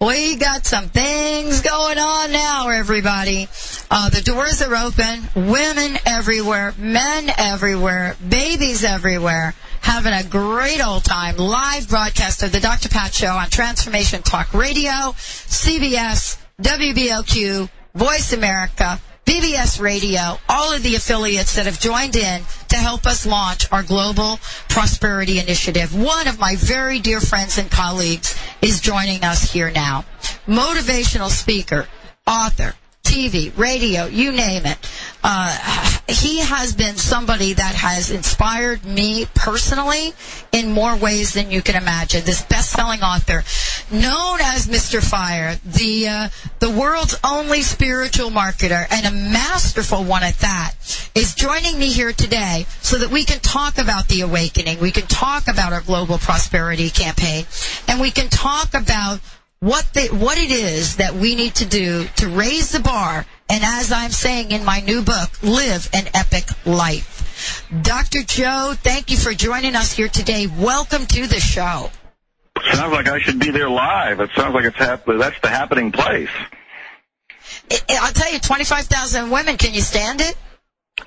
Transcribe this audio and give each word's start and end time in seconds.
We 0.00 0.36
got 0.36 0.64
some 0.64 0.90
things 0.90 1.60
going 1.60 1.98
on 1.98 2.30
now, 2.30 2.68
everybody. 2.68 3.48
Uh, 3.90 4.08
the 4.10 4.20
doors 4.20 4.62
are 4.62 4.76
open. 4.76 5.24
Women 5.34 5.98
everywhere. 6.06 6.72
Men 6.78 7.28
everywhere. 7.36 8.14
Babies 8.28 8.84
everywhere. 8.84 9.56
Having 9.80 10.12
a 10.12 10.22
great 10.22 10.80
old 10.80 11.02
time. 11.02 11.36
Live 11.36 11.88
broadcast 11.88 12.44
of 12.44 12.52
the 12.52 12.60
Dr. 12.60 12.88
Pat 12.88 13.12
Show 13.12 13.32
on 13.32 13.50
Transformation 13.50 14.22
Talk 14.22 14.54
Radio, 14.54 15.16
CBS, 15.16 16.40
WBLQ, 16.62 17.68
Voice 17.96 18.32
America, 18.32 19.00
BBS 19.28 19.78
Radio, 19.78 20.38
all 20.48 20.72
of 20.72 20.82
the 20.82 20.94
affiliates 20.94 21.56
that 21.56 21.66
have 21.66 21.78
joined 21.78 22.16
in 22.16 22.40
to 22.70 22.76
help 22.76 23.06
us 23.06 23.26
launch 23.26 23.70
our 23.70 23.82
Global 23.82 24.40
Prosperity 24.70 25.38
Initiative. 25.38 25.94
One 25.94 26.26
of 26.26 26.38
my 26.38 26.56
very 26.56 26.98
dear 26.98 27.20
friends 27.20 27.58
and 27.58 27.70
colleagues 27.70 28.34
is 28.62 28.80
joining 28.80 29.22
us 29.24 29.52
here 29.52 29.70
now. 29.70 30.06
Motivational 30.46 31.28
speaker, 31.28 31.88
author, 32.26 32.72
TV, 33.08 33.56
radio, 33.56 34.04
you 34.04 34.30
name 34.32 34.66
it. 34.66 34.78
Uh, 35.24 35.98
he 36.08 36.38
has 36.40 36.74
been 36.74 36.96
somebody 36.96 37.54
that 37.54 37.74
has 37.74 38.10
inspired 38.10 38.84
me 38.84 39.26
personally 39.34 40.12
in 40.52 40.72
more 40.72 40.94
ways 40.94 41.32
than 41.32 41.50
you 41.50 41.62
can 41.62 41.74
imagine. 41.74 42.24
This 42.24 42.42
best-selling 42.44 43.02
author, 43.02 43.44
known 43.90 44.38
as 44.42 44.66
Mr. 44.66 45.02
Fire, 45.02 45.58
the 45.64 46.08
uh, 46.08 46.28
the 46.60 46.70
world's 46.70 47.18
only 47.24 47.62
spiritual 47.62 48.30
marketer 48.30 48.86
and 48.90 49.06
a 49.06 49.10
masterful 49.10 50.04
one 50.04 50.22
at 50.22 50.38
that, 50.38 50.74
is 51.14 51.34
joining 51.34 51.78
me 51.78 51.88
here 51.88 52.12
today 52.12 52.66
so 52.80 52.98
that 52.98 53.10
we 53.10 53.24
can 53.24 53.40
talk 53.40 53.78
about 53.78 54.08
the 54.08 54.20
awakening. 54.20 54.80
We 54.80 54.92
can 54.92 55.06
talk 55.06 55.48
about 55.48 55.72
our 55.72 55.82
global 55.82 56.18
prosperity 56.18 56.90
campaign, 56.90 57.46
and 57.88 58.00
we 58.00 58.10
can 58.10 58.28
talk 58.28 58.74
about 58.74 59.20
what 59.60 59.92
the, 59.92 60.08
what 60.08 60.38
it 60.38 60.50
is 60.50 60.96
that 60.96 61.14
we 61.14 61.34
need 61.34 61.54
to 61.56 61.66
do 61.66 62.04
to 62.16 62.28
raise 62.28 62.70
the 62.70 62.80
bar 62.80 63.26
and 63.50 63.64
as 63.64 63.90
I'm 63.90 64.10
saying 64.10 64.50
in 64.50 64.64
my 64.64 64.80
new 64.80 65.02
book, 65.02 65.42
live 65.42 65.88
an 65.92 66.06
epic 66.14 66.44
life. 66.66 67.66
Dr. 67.82 68.22
Joe, 68.22 68.74
thank 68.76 69.10
you 69.10 69.16
for 69.16 69.32
joining 69.32 69.74
us 69.74 69.92
here 69.92 70.08
today. 70.08 70.46
Welcome 70.46 71.06
to 71.06 71.26
the 71.26 71.40
show. 71.40 71.90
Sounds 72.72 72.92
like 72.92 73.08
I 73.08 73.18
should 73.20 73.38
be 73.38 73.50
there 73.50 73.70
live. 73.70 74.20
It 74.20 74.30
sounds 74.36 74.54
like 74.54 74.64
it's 74.64 74.76
hap- 74.76 75.06
that's 75.06 75.40
the 75.40 75.48
happening 75.48 75.92
place. 75.92 76.30
I'll 77.88 78.12
tell 78.12 78.32
you, 78.32 78.38
25,000 78.38 79.30
women, 79.30 79.56
can 79.56 79.72
you 79.72 79.80
stand 79.80 80.20
it? 80.20 80.36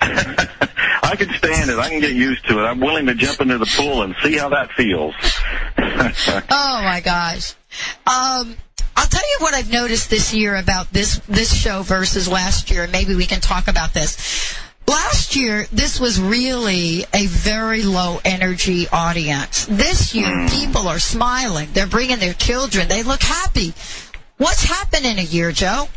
I 0.00 1.14
can 1.16 1.32
stand 1.34 1.70
it. 1.70 1.78
I 1.78 1.88
can 1.88 2.00
get 2.00 2.12
used 2.12 2.46
to 2.48 2.58
it. 2.58 2.62
I'm 2.62 2.80
willing 2.80 3.06
to 3.06 3.14
jump 3.14 3.40
into 3.40 3.58
the 3.58 3.66
pool 3.66 4.02
and 4.02 4.14
see 4.22 4.36
how 4.36 4.48
that 4.50 4.70
feels. 4.72 5.14
oh 6.50 6.80
my 6.82 7.00
gosh. 7.04 7.54
Um, 8.06 8.56
I'll 8.96 9.08
tell 9.08 9.20
you 9.20 9.36
what 9.40 9.54
I've 9.54 9.70
noticed 9.70 10.10
this 10.10 10.32
year 10.34 10.56
about 10.56 10.92
this 10.92 11.18
this 11.28 11.54
show 11.54 11.82
versus 11.82 12.28
last 12.28 12.70
year. 12.70 12.86
Maybe 12.86 13.14
we 13.14 13.26
can 13.26 13.40
talk 13.40 13.68
about 13.68 13.94
this. 13.94 14.56
Last 14.86 15.36
year, 15.36 15.66
this 15.72 16.00
was 16.00 16.20
really 16.20 17.04
a 17.14 17.26
very 17.26 17.82
low 17.82 18.20
energy 18.24 18.88
audience. 18.92 19.66
This 19.66 20.14
year, 20.14 20.48
people 20.48 20.88
are 20.88 20.98
smiling. 20.98 21.68
They're 21.72 21.86
bringing 21.86 22.18
their 22.18 22.34
children. 22.34 22.88
They 22.88 23.02
look 23.02 23.22
happy. 23.22 23.74
What's 24.38 24.64
happened 24.64 25.06
in 25.06 25.18
a 25.18 25.22
year, 25.22 25.52
Joe? 25.52 25.88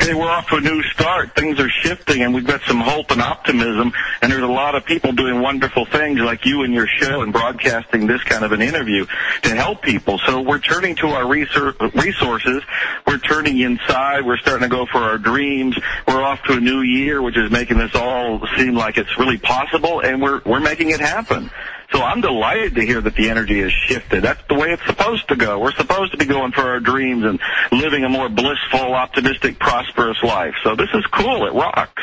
Hey, 0.00 0.14
we're 0.14 0.30
off 0.30 0.48
to 0.48 0.56
a 0.56 0.60
new 0.62 0.82
start. 0.82 1.34
Things 1.34 1.60
are 1.60 1.68
shifting, 1.68 2.22
and 2.22 2.34
we've 2.34 2.46
got 2.46 2.62
some 2.62 2.80
hope 2.80 3.10
and 3.10 3.20
optimism. 3.20 3.92
And 4.22 4.32
there's 4.32 4.42
a 4.42 4.46
lot 4.46 4.74
of 4.74 4.86
people 4.86 5.12
doing 5.12 5.42
wonderful 5.42 5.84
things, 5.84 6.18
like 6.20 6.46
you 6.46 6.62
and 6.62 6.72
your 6.72 6.86
show, 6.86 7.20
and 7.20 7.34
broadcasting 7.34 8.06
this 8.06 8.22
kind 8.22 8.42
of 8.42 8.52
an 8.52 8.62
interview 8.62 9.04
to 9.42 9.54
help 9.54 9.82
people. 9.82 10.18
So 10.18 10.40
we're 10.40 10.58
turning 10.58 10.96
to 10.96 11.08
our 11.08 11.28
resources. 11.28 12.62
We're 13.06 13.18
turning 13.18 13.58
inside. 13.58 14.24
We're 14.24 14.38
starting 14.38 14.68
to 14.68 14.74
go 14.74 14.86
for 14.86 14.98
our 14.98 15.18
dreams. 15.18 15.78
We're 16.08 16.22
off 16.22 16.42
to 16.44 16.54
a 16.54 16.60
new 16.60 16.80
year, 16.80 17.20
which 17.20 17.36
is 17.36 17.50
making 17.50 17.76
this 17.76 17.94
all 17.94 18.40
seem 18.56 18.74
like 18.74 18.96
it's 18.96 19.18
really 19.18 19.38
possible, 19.38 20.00
and 20.00 20.22
we're 20.22 20.40
we're 20.46 20.60
making 20.60 20.90
it 20.90 21.00
happen. 21.00 21.50
So 21.92 22.00
I'm 22.02 22.20
delighted 22.20 22.76
to 22.76 22.82
hear 22.86 23.00
that 23.00 23.14
the 23.16 23.28
energy 23.30 23.60
has 23.62 23.72
shifted. 23.72 24.22
That's 24.22 24.40
the 24.48 24.54
way 24.54 24.68
it's 24.70 24.84
supposed 24.86 25.28
to 25.28 25.36
go. 25.36 25.58
We're 25.58 25.72
supposed 25.72 26.12
to 26.12 26.18
be 26.18 26.24
going 26.24 26.52
for 26.52 26.62
our 26.62 26.78
dreams 26.80 27.24
and 27.24 27.40
living 27.72 28.04
a 28.04 28.08
more 28.08 28.28
blissful, 28.28 28.94
optimistic, 28.94 29.58
prosperous 29.58 30.22
life. 30.22 30.54
So 30.62 30.76
this 30.76 30.88
is 30.94 31.04
cool. 31.12 31.46
It 31.46 31.52
rocks. 31.52 32.02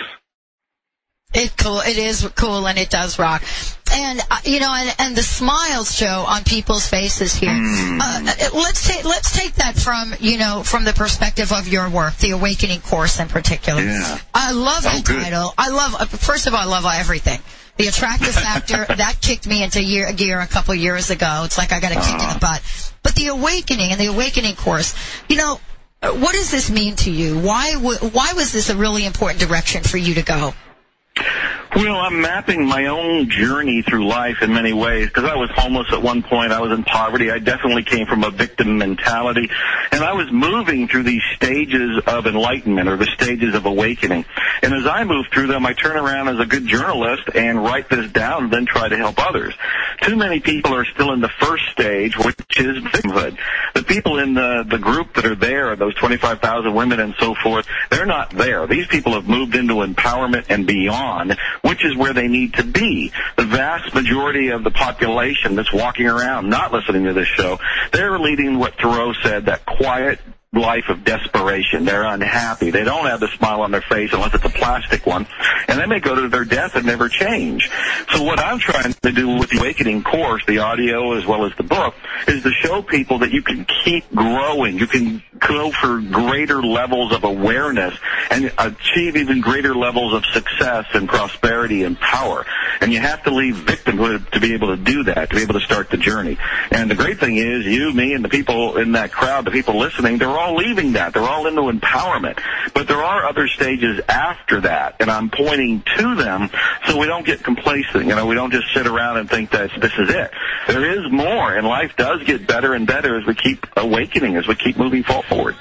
It 1.33 1.53
cool. 1.57 1.79
It 1.81 1.97
is 1.97 2.27
cool, 2.35 2.67
and 2.67 2.77
it 2.77 2.89
does 2.89 3.19
rock. 3.19 3.43
And 3.91 4.19
uh, 4.31 4.37
you 4.43 4.59
know, 4.59 4.73
and, 4.73 4.95
and 4.99 5.15
the 5.15 5.21
smiles 5.23 5.95
show 5.95 6.25
on 6.27 6.43
people's 6.43 6.87
faces 6.87 7.33
here. 7.35 7.49
Mm. 7.51 7.99
Uh, 8.01 8.49
let's 8.55 8.87
take 8.87 9.03
let's 9.05 9.37
take 9.37 9.53
that 9.55 9.77
from 9.77 10.13
you 10.19 10.37
know 10.37 10.63
from 10.63 10.83
the 10.85 10.93
perspective 10.93 11.51
of 11.51 11.67
your 11.67 11.89
work, 11.89 12.15
the 12.17 12.31
Awakening 12.31 12.81
course 12.81 13.19
in 13.19 13.27
particular. 13.27 13.81
Yeah. 13.81 14.19
I 14.33 14.51
love 14.51 14.83
Oh, 14.85 14.97
the 14.97 15.03
good. 15.03 15.23
title. 15.23 15.53
I 15.57 15.69
love. 15.69 15.95
uh, 15.99 16.05
First 16.05 16.47
of 16.47 16.53
all, 16.53 16.61
I 16.61 16.65
love 16.65 16.85
everything. 16.93 17.39
The 17.77 17.87
Attractor 17.87 18.31
Factor 18.31 18.85
that 18.95 19.17
kicked 19.21 19.47
me 19.47 19.63
into 19.63 19.81
year, 19.81 20.11
gear 20.13 20.39
a 20.39 20.47
couple 20.47 20.73
years 20.75 21.09
ago. 21.09 21.43
It's 21.45 21.57
like 21.57 21.71
I 21.71 21.79
got 21.79 21.91
a 21.91 21.95
kick 21.95 22.11
in 22.11 22.17
the 22.17 22.35
oh. 22.35 22.39
butt. 22.39 22.91
But 23.03 23.15
the 23.15 23.27
awakening 23.27 23.91
and 23.91 23.99
the 23.99 24.07
awakening 24.07 24.55
course, 24.55 24.95
you 25.29 25.37
know, 25.37 25.59
what 26.01 26.33
does 26.33 26.51
this 26.51 26.69
mean 26.69 26.95
to 26.97 27.11
you? 27.11 27.39
Why 27.39 27.73
w- 27.73 27.97
why 27.97 28.33
was 28.33 28.51
this 28.51 28.69
a 28.69 28.75
really 28.75 29.05
important 29.05 29.39
direction 29.39 29.83
for 29.83 29.97
you 29.97 30.15
to 30.15 30.21
go? 30.21 30.53
Well, 31.75 31.97
I'm 31.97 32.21
mapping 32.21 32.65
my 32.65 32.85
own 32.85 33.29
journey 33.29 33.81
through 33.81 34.07
life 34.07 34.41
in 34.41 34.53
many 34.53 34.73
ways 34.73 35.07
because 35.07 35.25
I 35.25 35.35
was 35.35 35.49
homeless 35.53 35.87
at 35.91 36.01
one 36.01 36.23
point. 36.23 36.51
I 36.51 36.61
was 36.61 36.71
in 36.71 36.83
poverty. 36.83 37.29
I 37.29 37.39
definitely 37.39 37.83
came 37.83 38.07
from 38.07 38.23
a 38.23 38.31
victim 38.31 38.77
mentality. 38.77 39.49
And 39.91 40.03
I 40.03 40.13
was 40.13 40.31
moving 40.31 40.87
through 40.87 41.03
these 41.03 41.21
stages 41.35 42.01
of 42.07 42.25
enlightenment 42.25 42.87
or 42.87 42.95
the 42.95 43.05
stages 43.05 43.53
of 43.53 43.65
awakening. 43.65 44.25
And 44.63 44.73
as 44.73 44.87
I 44.87 45.03
move 45.03 45.27
through 45.31 45.47
them, 45.47 45.65
I 45.65 45.73
turn 45.73 45.97
around 45.97 46.29
as 46.29 46.39
a 46.39 46.45
good 46.45 46.65
journalist 46.65 47.29
and 47.35 47.61
write 47.61 47.89
this 47.89 48.11
down 48.11 48.45
and 48.45 48.53
then 48.53 48.65
try 48.65 48.87
to 48.87 48.97
help 48.97 49.19
others. 49.19 49.53
Too 50.01 50.15
many 50.15 50.39
people 50.39 50.73
are 50.73 50.85
still 50.85 51.11
in 51.11 51.19
the 51.19 51.31
first 51.39 51.65
stage, 51.71 52.17
which 52.17 52.37
is 52.57 52.77
victimhood. 52.83 53.37
The 53.75 53.83
people 53.83 54.19
in 54.19 54.33
the, 54.33 54.65
the 54.67 54.79
group 54.79 55.13
that 55.15 55.25
are 55.25 55.35
there, 55.35 55.75
those 55.75 55.95
25,000 55.95 56.73
women 56.73 56.99
and 56.99 57.13
so 57.19 57.35
forth, 57.43 57.67
they're 57.89 58.05
not 58.05 58.31
there. 58.31 58.65
These 58.67 58.87
people 58.87 59.13
have 59.13 59.27
moved 59.27 59.55
into 59.55 59.75
empowerment 59.75 60.45
and 60.49 60.65
beyond, 60.65 61.37
which 61.67 61.83
is 61.83 61.95
where 61.95 62.13
they 62.13 62.27
need 62.27 62.53
to 62.53 62.63
be. 62.63 63.11
The 63.35 63.45
vast 63.45 63.93
majority 63.93 64.49
of 64.49 64.63
the 64.63 64.71
population 64.71 65.55
that's 65.55 65.73
walking 65.73 66.07
around 66.07 66.49
not 66.49 66.71
listening 66.71 67.03
to 67.05 67.13
this 67.13 67.27
show, 67.27 67.59
they're 67.91 68.17
leading 68.17 68.57
what 68.57 68.75
Thoreau 68.75 69.13
said, 69.23 69.45
that 69.45 69.65
quiet 69.65 70.19
life 70.57 70.89
of 70.89 71.03
desperation. 71.03 71.85
They're 71.85 72.03
unhappy. 72.03 72.71
They 72.71 72.83
don't 72.83 73.05
have 73.05 73.19
the 73.19 73.29
smile 73.29 73.61
on 73.61 73.71
their 73.71 73.81
face 73.81 74.11
unless 74.13 74.33
it's 74.33 74.45
a 74.45 74.49
plastic 74.49 75.05
one. 75.05 75.27
And 75.67 75.79
they 75.79 75.85
may 75.85 75.99
go 75.99 76.15
to 76.15 76.27
their 76.27 76.45
death 76.45 76.75
and 76.75 76.85
never 76.85 77.09
change. 77.09 77.69
So 78.09 78.23
what 78.23 78.39
I'm 78.39 78.59
trying 78.59 78.93
to 78.93 79.11
do 79.11 79.37
with 79.37 79.49
the 79.49 79.59
Awakening 79.59 80.03
course, 80.03 80.43
the 80.45 80.59
audio 80.59 81.13
as 81.13 81.25
well 81.25 81.45
as 81.45 81.53
the 81.57 81.63
book, 81.63 81.95
is 82.27 82.43
to 82.43 82.51
show 82.51 82.81
people 82.81 83.19
that 83.19 83.31
you 83.31 83.41
can 83.41 83.65
keep 83.83 84.09
growing. 84.13 84.77
You 84.77 84.87
can 84.87 85.23
go 85.39 85.71
for 85.71 85.99
greater 85.99 86.61
levels 86.61 87.13
of 87.13 87.23
awareness 87.23 87.93
and 88.31 88.51
achieve 88.57 89.15
even 89.15 89.41
greater 89.41 89.75
levels 89.75 90.13
of 90.13 90.25
success 90.25 90.85
and 90.93 91.07
prosperity 91.07 91.83
and 91.83 91.99
power. 91.99 92.45
And 92.81 92.93
you 92.93 92.99
have 92.99 93.23
to 93.23 93.31
leave 93.31 93.55
victimhood 93.55 94.31
to 94.31 94.39
be 94.39 94.53
able 94.53 94.75
to 94.75 94.81
do 94.81 95.03
that, 95.03 95.29
to 95.29 95.35
be 95.35 95.41
able 95.41 95.55
to 95.55 95.65
start 95.65 95.89
the 95.89 95.97
journey. 95.97 96.37
And 96.71 96.89
the 96.89 96.95
great 96.95 97.19
thing 97.19 97.37
is, 97.37 97.65
you, 97.65 97.93
me, 97.93 98.13
and 98.13 98.23
the 98.23 98.29
people 98.29 98.77
in 98.77 98.93
that 98.93 99.11
crowd, 99.11 99.45
the 99.45 99.51
people 99.51 99.77
listening, 99.77 100.17
they're 100.17 100.29
all 100.29 100.46
leaving 100.55 100.93
that. 100.93 101.13
They're 101.13 101.23
all 101.23 101.47
into 101.47 101.61
empowerment. 101.61 102.39
But 102.73 102.87
there 102.87 103.03
are 103.03 103.25
other 103.25 103.47
stages 103.47 104.01
after 104.07 104.61
that, 104.61 104.95
and 104.99 105.09
I'm 105.09 105.29
pointing 105.29 105.83
to 105.97 106.15
them 106.15 106.49
so 106.87 106.97
we 106.97 107.07
don't 107.07 107.25
get 107.25 107.43
complacent. 107.43 108.05
You 108.05 108.15
know, 108.15 108.25
we 108.25 108.35
don't 108.35 108.51
just 108.51 108.73
sit 108.73 108.87
around 108.87 109.17
and 109.17 109.29
think 109.29 109.51
that 109.51 109.71
this 109.79 109.93
is 109.97 110.09
it. 110.09 110.31
There 110.67 110.99
is 110.99 111.11
more, 111.11 111.55
and 111.55 111.65
life 111.67 111.95
does 111.97 112.23
get 112.23 112.47
better 112.47 112.73
and 112.73 112.85
better 112.87 113.19
as 113.19 113.25
we 113.25 113.35
keep 113.35 113.65
awakening, 113.75 114.35
as 114.35 114.47
we 114.47 114.55
keep 114.55 114.77
moving 114.77 115.03
forward. 115.03 115.55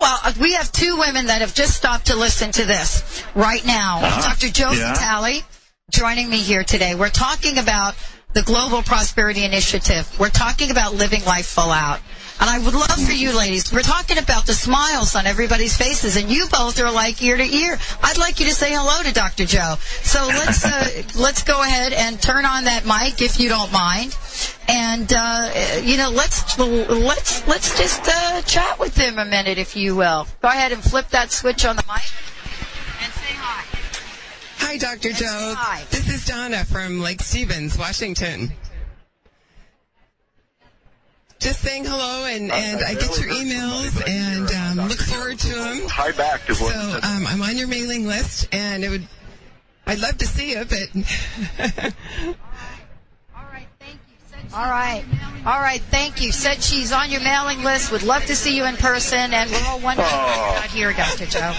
Well, 0.00 0.18
uh, 0.24 0.32
we 0.40 0.54
have 0.54 0.70
two 0.70 0.96
women 0.98 1.26
that 1.26 1.40
have 1.40 1.54
just 1.54 1.76
stopped 1.76 2.06
to 2.06 2.16
listen 2.16 2.52
to 2.52 2.64
this 2.64 3.24
right 3.34 3.64
now. 3.66 3.98
Uh-huh. 3.98 4.30
Dr. 4.30 4.48
Joe 4.48 4.70
Yeah. 4.70 4.94
Vitale 4.94 5.42
joining 5.90 6.30
me 6.30 6.38
here 6.38 6.62
today. 6.62 6.94
We're 6.94 7.08
talking 7.08 7.58
about 7.58 7.94
the 8.34 8.42
Global 8.42 8.82
Prosperity 8.82 9.44
Initiative. 9.44 10.08
We're 10.20 10.28
talking 10.28 10.70
about 10.70 10.94
living 10.94 11.24
life 11.24 11.46
full 11.46 11.70
out. 11.70 12.00
And 12.40 12.48
I 12.48 12.58
would 12.58 12.74
love 12.74 13.04
for 13.04 13.12
you 13.12 13.36
ladies, 13.36 13.72
we're 13.72 13.80
talking 13.80 14.18
about 14.18 14.46
the 14.46 14.52
smiles 14.52 15.16
on 15.16 15.26
everybody's 15.26 15.76
faces, 15.76 16.16
and 16.16 16.30
you 16.30 16.46
both 16.50 16.80
are 16.80 16.90
like 16.90 17.20
ear 17.22 17.36
to 17.36 17.42
ear. 17.42 17.78
I'd 18.02 18.18
like 18.18 18.38
you 18.38 18.46
to 18.46 18.54
say 18.54 18.70
hello 18.70 19.02
to 19.02 19.12
Dr. 19.12 19.44
Joe. 19.44 19.74
So 20.02 20.24
let's, 20.26 20.64
uh, 20.64 21.02
let's 21.20 21.42
go 21.42 21.60
ahead 21.60 21.92
and 21.92 22.20
turn 22.20 22.44
on 22.44 22.64
that 22.64 22.86
mic 22.86 23.20
if 23.20 23.40
you 23.40 23.48
don't 23.48 23.72
mind. 23.72 24.16
And, 24.68 25.12
uh, 25.12 25.50
you 25.82 25.96
know, 25.96 26.10
let's, 26.10 26.58
let's, 26.58 27.46
let's 27.48 27.76
just, 27.76 28.02
uh, 28.06 28.42
chat 28.42 28.78
with 28.78 28.96
him 28.96 29.18
a 29.18 29.24
minute, 29.24 29.58
if 29.58 29.74
you 29.74 29.96
will. 29.96 30.28
Go 30.40 30.48
ahead 30.48 30.70
and 30.70 30.82
flip 30.82 31.08
that 31.08 31.32
switch 31.32 31.64
on 31.64 31.74
the 31.74 31.84
mic 31.88 32.04
and 33.02 33.12
say 33.14 33.34
hi. 33.34 33.64
Hi, 34.58 34.76
Dr. 34.76 35.12
Joe. 35.12 35.54
hi. 35.56 35.84
This 35.90 36.08
is 36.08 36.24
Donna 36.24 36.64
from 36.64 37.00
Lake 37.00 37.22
Stevens, 37.22 37.76
Washington. 37.76 38.52
Just 41.38 41.60
saying 41.60 41.84
hello, 41.84 42.24
and, 42.24 42.50
and 42.50 42.82
I 42.84 42.94
get 42.94 43.16
your 43.20 43.30
emails 43.30 44.08
and 44.08 44.50
um, 44.80 44.88
look 44.88 44.98
forward 44.98 45.38
to 45.38 45.54
them. 45.54 45.80
Hi 45.88 46.10
back 46.12 46.44
to 46.46 46.54
So 46.54 46.64
what. 46.64 47.04
um, 47.04 47.26
I'm 47.28 47.40
on 47.42 47.56
your 47.56 47.68
mailing 47.68 48.06
list, 48.06 48.48
and 48.52 48.82
it 48.82 48.88
would. 48.88 49.06
I'd 49.86 50.00
love 50.00 50.18
to 50.18 50.26
see 50.26 50.50
you, 50.50 50.64
but 50.64 50.88
All 53.36 53.44
right, 53.52 53.66
thank 53.78 53.98
you. 54.08 54.54
All 54.54 54.64
right. 54.68 55.04
All 55.46 55.60
right, 55.60 55.80
thank 55.80 56.20
you. 56.20 56.32
Said 56.32 56.60
she's 56.62 56.90
on 56.92 57.10
your 57.10 57.20
mailing 57.20 57.62
list. 57.62 57.92
Would 57.92 58.02
love 58.02 58.24
to 58.26 58.34
see 58.36 58.56
you 58.56 58.64
in 58.66 58.76
person, 58.76 59.32
and 59.32 59.48
we're 59.50 59.64
all 59.66 59.78
wondering 59.80 60.08
why 60.08 60.34
you're 60.36 60.54
not 60.56 60.70
here, 60.70 60.92
Dr. 60.92 61.26
Joe. 61.26 61.52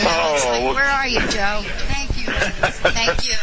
Oh, 0.00 0.72
Where 0.74 0.84
are 0.84 1.06
you, 1.06 1.20
Joe? 1.28 1.60
Thank 1.64 2.16
you. 2.16 2.24
Thank 2.32 3.28
you. 3.28 3.34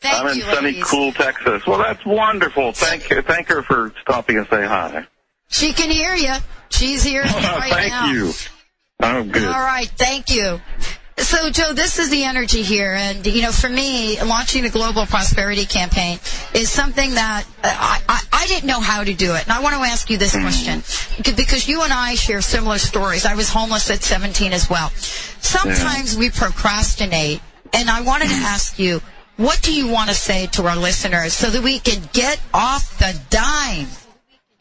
Thank 0.00 0.16
I'm 0.20 0.26
in 0.36 0.40
sunny, 0.42 0.66
ladies. 0.72 0.84
cool 0.84 1.12
Texas. 1.12 1.64
Well, 1.64 1.78
that's 1.78 2.04
wonderful. 2.04 2.72
Thank 2.72 3.08
you. 3.08 3.22
Thank 3.22 3.46
her 3.48 3.62
for 3.62 3.92
stopping 4.02 4.36
and 4.36 4.46
say 4.48 4.66
hi. 4.66 5.06
She 5.52 5.72
can 5.72 5.90
hear 5.90 6.14
you. 6.14 6.34
She's 6.70 7.04
here 7.04 7.22
right 7.24 7.70
Thank 7.70 7.92
now. 7.92 8.10
you. 8.10 8.32
Oh, 9.00 9.22
good. 9.24 9.44
All 9.44 9.52
right, 9.52 9.86
thank 9.86 10.30
you. 10.30 10.60
So, 11.18 11.50
Joe, 11.50 11.72
this 11.72 11.98
is 11.98 12.10
the 12.10 12.24
energy 12.24 12.62
here, 12.62 12.94
and 12.94 13.24
you 13.26 13.42
know, 13.42 13.52
for 13.52 13.68
me, 13.68 14.20
launching 14.22 14.62
the 14.62 14.70
Global 14.70 15.06
Prosperity 15.06 15.66
Campaign 15.66 16.18
is 16.54 16.70
something 16.70 17.14
that 17.14 17.44
uh, 17.62 17.68
I, 17.68 18.02
I, 18.08 18.20
I 18.32 18.46
didn't 18.46 18.66
know 18.66 18.80
how 18.80 19.04
to 19.04 19.12
do 19.12 19.34
it, 19.34 19.42
and 19.42 19.52
I 19.52 19.60
want 19.60 19.74
to 19.74 19.80
ask 19.82 20.08
you 20.08 20.16
this 20.16 20.32
question 20.32 20.80
because 21.36 21.68
you 21.68 21.82
and 21.82 21.92
I 21.92 22.14
share 22.14 22.40
similar 22.40 22.78
stories. 22.78 23.26
I 23.26 23.34
was 23.34 23.50
homeless 23.50 23.90
at 23.90 24.02
17 24.02 24.52
as 24.52 24.70
well. 24.70 24.88
Sometimes 24.90 26.16
we 26.16 26.30
procrastinate, 26.30 27.40
and 27.72 27.90
I 27.90 28.00
wanted 28.00 28.28
to 28.28 28.34
ask 28.34 28.78
you, 28.78 29.00
what 29.36 29.60
do 29.62 29.72
you 29.72 29.88
want 29.88 30.08
to 30.08 30.14
say 30.14 30.46
to 30.48 30.66
our 30.66 30.76
listeners 30.76 31.34
so 31.34 31.50
that 31.50 31.62
we 31.62 31.78
can 31.78 32.02
get 32.12 32.40
off 32.54 32.98
the 32.98 33.18
dime? 33.30 33.86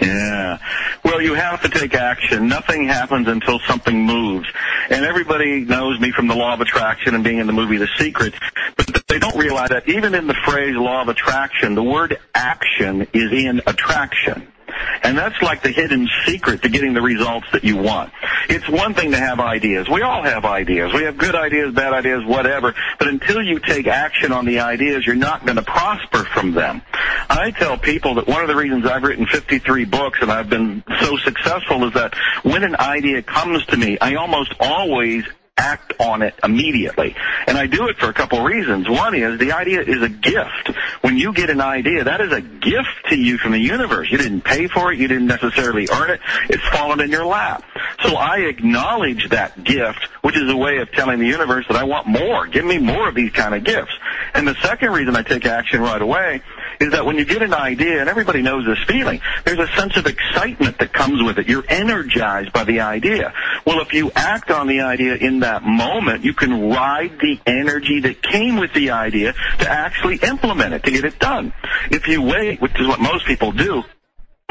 Yeah. 0.02 0.58
Well, 1.04 1.22
you 1.22 1.36
have 1.36 1.62
to 1.62 1.70
take 1.70 1.94
action. 1.94 2.48
Nothing 2.48 2.88
happens 2.88 3.28
until 3.28 3.60
something 3.60 4.04
moves. 4.04 4.48
And 4.90 5.06
everybody 5.06 5.62
knows 5.62 6.00
me 6.00 6.12
from 6.12 6.28
the 6.28 6.36
law 6.36 6.54
of 6.54 6.62
attraction 6.62 7.14
and 7.16 7.24
being 7.24 7.38
in 7.38 7.48
the 7.48 7.54
movie 7.54 7.78
The 7.78 7.90
Secret, 7.98 8.34
but 8.78 9.04
they 9.08 9.20
don't 9.20 9.38
realize 9.38 9.70
that 9.70 9.88
even 9.88 10.16
in 10.16 10.28
the 10.28 10.34
phrase 10.46 10.76
law 10.76 11.02
of 11.02 11.08
attraction, 11.08 11.76
the 11.76 11.84
word 11.84 12.18
action 12.34 13.08
is 13.14 13.32
in 13.32 13.62
attraction. 13.68 14.51
And 15.04 15.18
that's 15.18 15.42
like 15.42 15.62
the 15.62 15.70
hidden 15.70 16.08
secret 16.26 16.62
to 16.64 16.70
getting 16.70 16.94
the 16.94 17.02
results 17.02 17.48
that 17.54 17.64
you 17.64 17.78
want. 17.78 18.12
It's 18.50 18.68
one 18.70 18.94
thing 18.94 19.12
to 19.12 19.18
have 19.18 19.40
ideas. 19.40 19.90
We 19.90 20.02
all 20.02 20.24
have 20.24 20.46
ideas. 20.46 20.94
We 20.94 21.04
have 21.04 21.18
good 21.18 21.36
ideas, 21.36 21.74
bad 21.74 21.94
ideas, 21.94 22.24
whatever. 22.26 22.74
But 23.00 23.08
until 23.08 23.42
you 23.42 23.60
take 23.60 23.88
action 23.88 24.32
on 24.32 24.46
the 24.46 24.60
ideas, 24.60 25.06
you're 25.06 25.16
not 25.16 25.46
going 25.46 25.58
to 25.58 25.64
prosper 25.64 26.24
from 26.26 26.54
them. 26.54 26.82
I 27.30 27.52
tell 27.52 27.78
people 27.78 28.16
that 28.16 28.28
one 28.28 28.42
of 28.42 28.48
the 28.48 28.56
reasons 28.56 28.86
I've 28.86 29.04
written 29.04 29.26
53 29.26 29.86
books 29.86 30.20
and 30.22 30.32
I've 30.32 30.50
been 30.50 30.84
so 31.00 31.18
successful 31.18 31.88
is 31.88 31.94
that 31.94 32.16
when 32.44 32.64
an 32.64 32.76
idea 32.76 33.22
comes 33.22 33.66
to 33.68 33.78
me, 33.78 33.98
I 34.00 34.16
almost 34.16 34.54
always 34.60 35.26
act 35.58 35.94
on 36.00 36.22
it 36.22 36.34
immediately. 36.44 37.16
And 37.48 37.58
I 37.58 37.68
do 37.68 37.88
it 37.88 37.98
for 37.98 38.10
a 38.10 38.14
couple 38.14 38.40
of 38.40 38.46
reasons. 38.46 38.90
One 38.90 39.14
is 39.14 39.40
the 39.40 39.52
idea 39.52 39.82
is 39.82 40.02
a 40.02 40.10
gift. 40.10 40.72
When 41.02 41.18
you 41.18 41.34
get 41.34 41.50
an 41.50 41.62
idea, 41.62 42.04
that 42.04 42.22
is 42.22 42.32
a 42.32 42.42
gift 42.42 43.10
to 43.10 43.16
you 43.16 43.38
from 43.38 43.54
the 43.54 43.60
universe. 43.60 44.12
You 44.12 44.18
didn't 44.18 44.42
pay 44.42 44.68
for 44.68 44.92
it. 44.92 45.00
You 45.00 45.08
didn't 45.08 45.28
necessarily 45.28 45.88
earn 45.92 46.12
it. 46.12 46.22
It's 46.50 46.64
fallen 46.70 47.00
in 47.00 47.10
your 47.10 47.26
lap. 47.26 47.64
So 48.04 48.16
I 48.16 48.42
acknowledge 48.42 49.30
that 49.30 49.64
gift, 49.64 50.04
which 50.22 50.38
is 50.38 50.50
a 50.50 50.56
way 50.56 50.78
of 50.78 50.92
telling 50.92 51.20
the 51.20 51.28
universe 51.28 51.66
that 51.68 51.78
I 51.78 51.84
want 51.84 52.08
more. 52.08 52.46
Give 52.48 52.66
me 52.66 52.78
more 52.78 53.08
of 53.08 53.16
these 53.16 53.32
kind 53.32 53.56
of 53.56 53.64
gifts. 53.64 53.94
And 54.34 54.48
the 54.48 54.56
second 54.62 54.92
reason 54.92 55.16
I 55.16 55.24
take 55.24 55.46
action 55.46 55.82
right 55.82 56.02
away 56.02 56.42
is 56.82 56.92
that 56.92 57.06
when 57.06 57.18
you 57.18 57.26
get 57.26 57.42
an 57.42 57.54
idea, 57.54 58.00
and 58.00 58.10
everybody 58.10 58.42
knows 58.42 58.66
this 58.66 58.80
feeling, 58.88 59.22
there's 59.46 59.60
a 59.60 59.68
sense 59.76 59.96
of 59.98 60.06
excitement 60.08 60.80
that 60.80 60.92
comes 60.94 61.22
with 61.22 61.38
it. 61.38 61.48
You're 61.48 61.66
energized 61.70 62.52
by 62.54 62.64
the 62.64 62.80
idea. 62.80 63.34
Well, 63.66 63.82
if 63.82 63.94
you 63.94 64.12
act 64.16 64.52
on 64.52 64.68
the 64.68 64.82
idea 64.82 65.16
in 65.16 65.40
that 65.42 65.64
moment, 65.64 66.24
you 66.24 66.34
can 66.34 66.70
ride 66.70 67.20
the 67.20 67.40
energy 67.46 68.00
that 68.02 68.22
came 68.22 68.58
with 68.58 68.74
the 68.74 68.92
idea 68.92 69.34
to 69.60 69.70
actually 69.70 70.18
implement 70.18 70.74
it, 70.74 70.84
to 70.84 70.92
get 70.92 71.06
it 71.06 71.20
done. 71.20 71.54
If 71.92 72.08
you 72.08 72.22
wait, 72.22 72.62
which 72.62 72.80
is 72.80 72.88
what 72.88 73.00
most 73.00 73.26
people 73.26 73.52
do, 73.52 73.84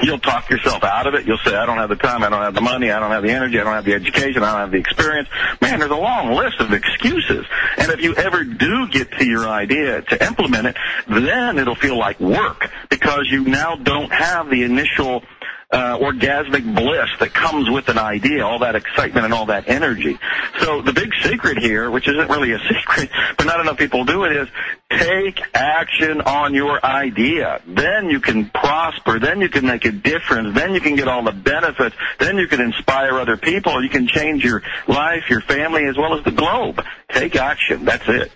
You'll 0.03 0.19
talk 0.19 0.49
yourself 0.51 0.83
out 0.85 1.07
of 1.07 1.15
it. 1.15 1.27
You'll 1.27 1.39
say, 1.39 1.55
I 1.55 1.67
don't 1.67 1.79
have 1.79 1.89
the 1.89 1.97
time, 1.97 2.23
I 2.23 2.29
don't 2.29 2.43
have 2.43 2.55
the 2.55 2.61
money, 2.61 2.91
I 2.91 2.99
don't 2.99 3.11
have 3.11 3.23
the 3.23 3.31
energy, 3.31 3.61
I 3.61 3.65
don't 3.65 3.75
have 3.75 3.85
the 3.85 3.95
education, 3.95 4.43
I 4.43 4.53
don't 4.53 4.61
have 4.61 4.71
the 4.71 4.79
experience. 4.79 5.29
Man, 5.61 5.79
there's 5.79 5.91
a 5.91 5.97
long 5.97 6.33
list 6.33 6.61
of 6.61 6.73
excuses. 6.73 7.47
And 7.77 7.91
if 7.91 8.01
you 8.01 8.15
ever 8.15 8.45
do 8.45 8.89
get 8.89 9.11
to 9.19 9.27
your 9.27 9.49
idea 9.49 10.03
to 10.03 10.27
implement 10.27 10.69
it, 10.69 10.77
then 11.09 11.59
it'll 11.59 11.75
feel 11.75 11.99
like 11.99 12.19
work 12.21 12.71
because 12.89 13.29
you 13.31 13.45
now 13.45 13.77
don't 13.77 14.13
have 14.13 14.51
the 14.51 14.63
initial 14.63 15.23
uh, 15.73 15.99
orgasmic 15.99 16.75
bliss 16.75 17.09
that 17.21 17.33
comes 17.33 17.71
with 17.71 17.89
an 17.89 17.99
idea, 17.99 18.45
all 18.45 18.59
that 18.59 18.75
excitement 18.75 19.25
and 19.25 19.33
all 19.33 19.47
that 19.47 19.69
energy. 19.69 20.19
So 20.61 20.83
the 20.83 20.93
big 20.93 21.13
secret 21.23 21.59
here, 21.59 21.91
which 21.91 22.09
isn't 22.09 22.29
really 22.29 22.53
a 22.53 22.59
secret, 22.69 23.11
but 23.37 23.47
not 23.47 23.61
enough 23.61 23.77
people 23.77 24.05
do 24.05 24.25
it, 24.25 24.33
is 24.33 24.49
take 24.91 25.41
action 25.55 26.21
on 26.23 26.55
your 26.55 26.85
idea. 26.85 27.61
Then 27.67 28.11
you 28.11 28.21
can 28.21 28.51
prosper. 28.51 29.21
Then 29.21 29.41
you 29.41 29.49
can 29.49 29.65
make 29.65 29.85
a 29.85 29.93
difference. 29.93 30.55
Then 30.57 30.75
you 30.75 30.81
can 30.81 30.97
get 30.97 31.07
all 31.07 31.23
the 31.23 31.33
benefits. 31.33 31.95
Then 32.19 32.37
you 32.37 32.49
can 32.49 32.61
inspire 32.61 33.21
other 33.21 33.37
people. 33.37 33.83
You 33.83 33.91
can 33.91 34.09
change 34.09 34.45
your 34.45 34.63
life, 34.89 35.31
your 35.31 35.41
family, 35.43 35.85
as 35.87 35.97
well 35.97 36.19
as 36.19 36.25
the 36.25 36.33
globe. 36.33 36.85
Take 37.13 37.37
action. 37.37 37.85
That's 37.85 38.09
it. 38.09 38.33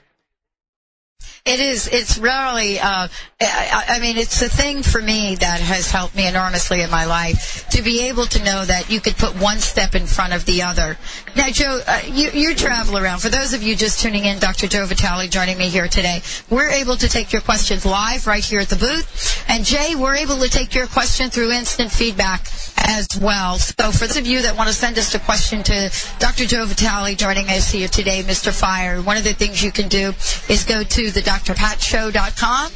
It 1.47 1.61
is. 1.61 1.89
It's 1.89 2.17
really. 2.17 2.81
Uh, 2.81 3.09
I, 3.39 3.99
mean, 4.01 4.17
it's 4.17 4.41
a 4.41 4.49
thing 4.49 4.83
for 4.83 5.03
me 5.03 5.35
that 5.35 5.61
has 5.61 5.91
helped 5.91 6.17
me 6.17 6.27
enormously 6.27 6.81
in 6.81 6.91
my 6.91 7.05
life 7.05 7.69
to 7.71 7.83
be 7.83 8.09
able 8.09 8.25
to 8.27 8.43
know 8.43 8.65
that 8.65 8.91
you 8.91 8.99
could 8.99 9.17
put 9.17 9.39
one 9.39 9.59
step 9.59 9.95
in 9.95 10.07
front 10.07 10.33
of 10.33 10.47
the 10.47 10.63
other. 10.63 10.97
Now, 11.37 11.49
Joe, 11.49 11.81
uh, 11.87 12.01
you, 12.07 12.31
you 12.31 12.55
travel 12.55 12.97
around. 12.97 13.21
For 13.21 13.29
those 13.29 13.53
of 13.53 13.63
you 13.63 13.77
just 13.77 14.01
tuning 14.01 14.25
in, 14.25 14.39
Dr. 14.39 14.69
Joe 14.69 14.87
Vitale 14.87 15.29
joining 15.29 15.59
me 15.59 15.69
here 15.69 15.87
today. 15.87 16.23
We're 16.49 16.71
able 16.71 16.97
to 16.97 17.09
take 17.11 17.31
your 17.31 17.43
questions 17.43 17.85
live 17.85 18.27
right 18.27 18.43
here 18.43 18.61
at 18.61 18.69
the 18.69 18.77
booth, 18.77 19.45
and 19.47 19.67
Jay, 19.67 19.95
we're 19.97 20.15
able 20.15 20.37
to 20.37 20.49
take 20.49 20.75
your 20.75 20.87
question 20.87 21.29
through 21.29 21.51
instant 21.51 21.91
feedback 21.91 22.47
as 22.87 23.09
well. 23.21 23.59
So, 23.59 23.91
for 23.93 24.07
those 24.07 24.17
of 24.17 24.27
you 24.27 24.43
that 24.43 24.57
want 24.57 24.69
to 24.69 24.75
send 24.75 24.99
us 24.99 25.15
a 25.15 25.19
question 25.19 25.63
to 25.65 25.91
Dr. 26.19 26.47
Joe 26.47 26.65
Vitale 26.67 27.15
joining 27.15 27.49
us 27.49 27.71
here 27.71 27.89
today, 27.89 28.23
Mr. 28.23 28.53
Fire, 28.53 29.03
one 29.03 29.17
of 29.17 29.25
the 29.25 29.35
things 29.35 29.63
you 29.63 29.73
can 29.73 29.89
do 29.89 30.15
is 30.49 30.65
go 30.65 30.83
to 30.83 31.11
the 31.11 31.23
drpatshow.com 31.43 32.71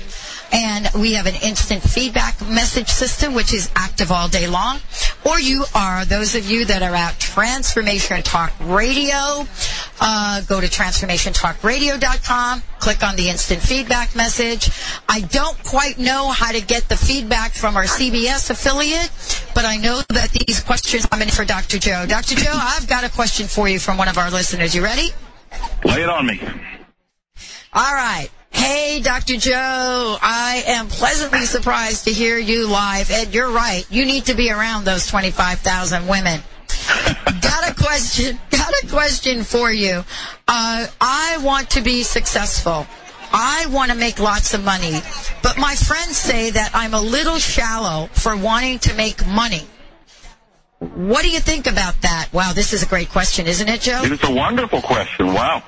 and 0.52 0.88
we 0.94 1.12
have 1.12 1.26
an 1.26 1.34
instant 1.42 1.82
feedback 1.82 2.40
message 2.48 2.88
system 2.88 3.34
which 3.34 3.52
is 3.52 3.70
active 3.76 4.10
all 4.10 4.28
day 4.28 4.46
long. 4.46 4.78
Or 5.24 5.38
you 5.38 5.64
are 5.74 6.04
those 6.04 6.34
of 6.34 6.50
you 6.50 6.64
that 6.66 6.82
are 6.82 6.94
at 6.94 7.18
transformation 7.18 8.22
talk 8.22 8.52
radio 8.60 9.46
uh, 10.00 10.40
go 10.42 10.60
to 10.60 10.66
transformationtalkradio.com 10.66 12.62
click 12.78 13.02
on 13.02 13.16
the 13.16 13.28
instant 13.28 13.60
feedback 13.60 14.14
message. 14.14 14.70
I 15.08 15.20
don't 15.22 15.62
quite 15.64 15.98
know 15.98 16.28
how 16.30 16.52
to 16.52 16.60
get 16.60 16.88
the 16.88 16.96
feedback 16.96 17.52
from 17.52 17.76
our 17.76 17.84
cbs 17.84 18.50
affiliate 18.50 19.10
but 19.54 19.64
i 19.64 19.76
know 19.76 20.00
that 20.10 20.30
these 20.30 20.60
questions 20.60 21.06
come 21.06 21.22
in 21.22 21.28
for 21.28 21.44
dr 21.44 21.78
joe. 21.78 22.06
Dr 22.08 22.34
joe 22.34 22.52
i've 22.54 22.88
got 22.88 23.04
a 23.04 23.10
question 23.10 23.46
for 23.46 23.68
you 23.68 23.78
from 23.78 23.98
one 23.98 24.08
of 24.08 24.16
our 24.18 24.30
listeners. 24.30 24.74
You 24.74 24.82
ready? 24.82 25.10
Lay 25.84 26.02
it 26.02 26.08
on 26.08 26.26
me. 26.26 26.40
all 27.72 27.94
right. 27.94 28.28
Hey, 28.50 29.00
Dr. 29.00 29.36
Joe, 29.36 30.18
I 30.20 30.62
am 30.66 30.88
pleasantly 30.88 31.44
surprised 31.46 32.04
to 32.04 32.12
hear 32.12 32.38
you 32.38 32.66
live. 32.66 33.10
And 33.10 33.32
you're 33.32 33.50
right. 33.50 33.86
You 33.90 34.04
need 34.04 34.26
to 34.26 34.34
be 34.34 34.50
around 34.50 34.84
those 34.84 35.06
25,000 35.06 36.06
women. 36.06 36.40
got 37.40 37.68
a 37.68 37.74
question. 37.74 38.38
Got 38.50 38.72
a 38.82 38.86
question 38.88 39.44
for 39.44 39.72
you. 39.72 40.04
Uh, 40.46 40.86
I 41.00 41.38
want 41.42 41.70
to 41.70 41.80
be 41.80 42.02
successful. 42.02 42.86
I 43.32 43.66
want 43.70 43.90
to 43.90 43.96
make 43.96 44.18
lots 44.18 44.54
of 44.54 44.64
money. 44.64 45.00
But 45.42 45.58
my 45.58 45.74
friends 45.74 46.16
say 46.16 46.50
that 46.50 46.70
I'm 46.74 46.94
a 46.94 47.00
little 47.00 47.38
shallow 47.38 48.08
for 48.12 48.36
wanting 48.36 48.78
to 48.80 48.94
make 48.94 49.26
money. 49.26 49.66
What 50.98 51.22
do 51.22 51.30
you 51.30 51.38
think 51.38 51.68
about 51.68 52.02
that? 52.02 52.28
Wow, 52.32 52.52
this 52.52 52.72
is 52.72 52.82
a 52.82 52.86
great 52.86 53.08
question, 53.08 53.46
isn't 53.46 53.68
it, 53.68 53.82
Joe? 53.82 54.00
It's 54.02 54.24
a 54.24 54.34
wonderful 54.34 54.82
question. 54.82 55.28
Wow. 55.28 55.62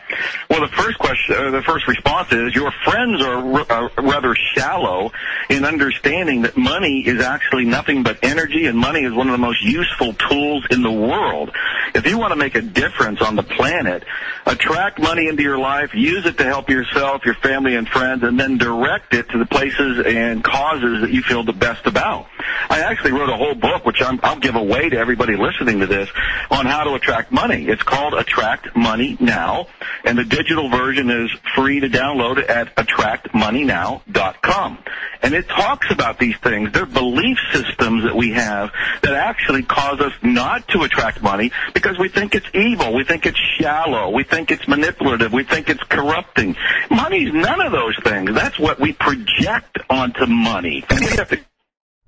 Well, 0.50 0.60
the 0.60 0.74
first 0.74 0.98
question, 0.98 1.36
uh, 1.36 1.50
the 1.52 1.62
first 1.62 1.86
response 1.86 2.32
is 2.32 2.52
your 2.52 2.72
friends 2.82 3.22
are 3.22 3.36
r- 3.36 3.66
uh, 3.70 3.88
rather 4.02 4.34
shallow 4.56 5.12
in 5.48 5.64
understanding 5.64 6.42
that 6.42 6.56
money 6.56 7.06
is 7.06 7.20
actually 7.20 7.64
nothing 7.64 8.02
but 8.02 8.18
energy, 8.24 8.66
and 8.66 8.76
money 8.76 9.04
is 9.04 9.12
one 9.12 9.28
of 9.28 9.32
the 9.32 9.38
most 9.38 9.62
useful 9.62 10.14
tools 10.14 10.66
in 10.72 10.82
the 10.82 10.90
world. 10.90 11.54
If 11.94 12.08
you 12.08 12.18
want 12.18 12.32
to 12.32 12.36
make 12.36 12.56
a 12.56 12.62
difference 12.62 13.22
on 13.22 13.36
the 13.36 13.44
planet, 13.44 14.02
attract 14.46 14.98
money 14.98 15.28
into 15.28 15.44
your 15.44 15.58
life, 15.58 15.94
use 15.94 16.26
it 16.26 16.38
to 16.38 16.44
help 16.44 16.68
yourself, 16.68 17.24
your 17.24 17.36
family, 17.36 17.76
and 17.76 17.88
friends, 17.88 18.24
and 18.24 18.38
then 18.38 18.58
direct 18.58 19.14
it 19.14 19.28
to 19.28 19.38
the 19.38 19.46
places 19.46 20.04
and 20.04 20.42
causes 20.42 21.02
that 21.02 21.12
you 21.12 21.22
feel 21.22 21.44
the 21.44 21.52
best 21.52 21.86
about. 21.86 22.26
I 22.68 22.80
actually 22.80 23.12
wrote 23.12 23.30
a 23.30 23.36
whole 23.36 23.54
book, 23.54 23.86
which 23.86 24.02
i 24.02 24.10
will 24.10 24.40
give 24.40 24.56
away 24.56 24.88
to 24.88 24.96
everybody 24.96 25.19
listening 25.28 25.80
to 25.80 25.86
this, 25.86 26.08
on 26.50 26.66
how 26.66 26.84
to 26.84 26.92
attract 26.94 27.32
money. 27.32 27.66
It's 27.68 27.82
called 27.82 28.14
Attract 28.14 28.76
Money 28.76 29.16
Now, 29.20 29.66
and 30.04 30.16
the 30.18 30.24
digital 30.24 30.68
version 30.70 31.10
is 31.10 31.30
free 31.54 31.80
to 31.80 31.88
download 31.88 32.48
at 32.48 32.74
attractmoneynow.com. 32.76 34.78
And 35.22 35.34
it 35.34 35.46
talks 35.48 35.90
about 35.90 36.18
these 36.18 36.36
things. 36.38 36.72
They're 36.72 36.86
belief 36.86 37.36
systems 37.52 38.04
that 38.04 38.16
we 38.16 38.30
have 38.32 38.70
that 39.02 39.12
actually 39.12 39.62
cause 39.62 40.00
us 40.00 40.14
not 40.22 40.66
to 40.68 40.80
attract 40.82 41.22
money 41.22 41.52
because 41.74 41.98
we 41.98 42.08
think 42.08 42.34
it's 42.34 42.46
evil. 42.54 42.94
We 42.94 43.04
think 43.04 43.26
it's 43.26 43.38
shallow. 43.58 44.08
We 44.10 44.24
think 44.24 44.50
it's 44.50 44.66
manipulative. 44.66 45.30
We 45.32 45.44
think 45.44 45.68
it's 45.68 45.82
corrupting. 45.84 46.56
Money's 46.90 47.34
none 47.34 47.60
of 47.60 47.72
those 47.72 47.98
things. 48.02 48.32
That's 48.34 48.58
what 48.58 48.80
we 48.80 48.94
project 48.94 49.78
onto 49.90 50.24
money. 50.26 50.82
And 50.88 51.00
we 51.00 51.16
have 51.16 51.28
to 51.28 51.38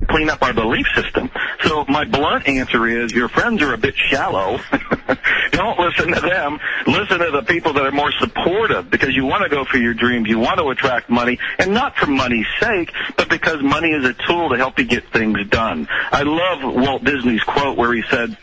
clean 0.08 0.30
up 0.30 0.42
our 0.42 0.52
belief 0.52 0.86
system. 0.94 1.30
So 1.64 1.84
my 1.86 2.04
blunt 2.04 2.46
answer 2.46 2.86
is 2.86 3.12
your 3.12 3.28
friends 3.28 3.62
are 3.62 3.74
a 3.74 3.78
bit 3.78 3.94
shallow. 3.96 4.60
Don't 5.52 5.78
listen 5.78 6.12
to 6.12 6.20
them. 6.20 6.58
Listen 6.86 7.18
to 7.18 7.30
the 7.30 7.42
people 7.42 7.72
that 7.74 7.84
are 7.84 7.92
more 7.92 8.12
supportive 8.12 8.90
because 8.90 9.14
you 9.14 9.26
want 9.26 9.42
to 9.42 9.48
go 9.48 9.64
for 9.64 9.76
your 9.76 9.94
dreams. 9.94 10.28
You 10.28 10.38
want 10.38 10.58
to 10.58 10.68
attract 10.68 11.10
money 11.10 11.38
and 11.58 11.72
not 11.72 11.96
for 11.96 12.06
money's 12.06 12.46
sake, 12.60 12.92
but 13.16 13.28
because 13.28 13.62
money 13.62 13.90
is 13.90 14.04
a 14.04 14.14
tool 14.26 14.48
to 14.50 14.56
help 14.56 14.78
you 14.78 14.84
get 14.84 15.10
things 15.12 15.38
done. 15.48 15.86
I 16.10 16.22
love 16.22 16.74
Walt 16.74 17.04
Disney's 17.04 17.42
quote 17.42 17.76
where 17.76 17.92
he 17.92 18.02
said, 18.10 18.36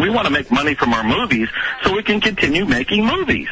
we 0.00 0.10
want 0.10 0.26
to 0.26 0.32
make 0.32 0.50
money 0.50 0.74
from 0.74 0.92
our 0.92 1.04
movies 1.04 1.48
so 1.82 1.94
we 1.94 2.02
can 2.02 2.20
continue 2.20 2.64
making 2.64 3.04
movies. 3.04 3.48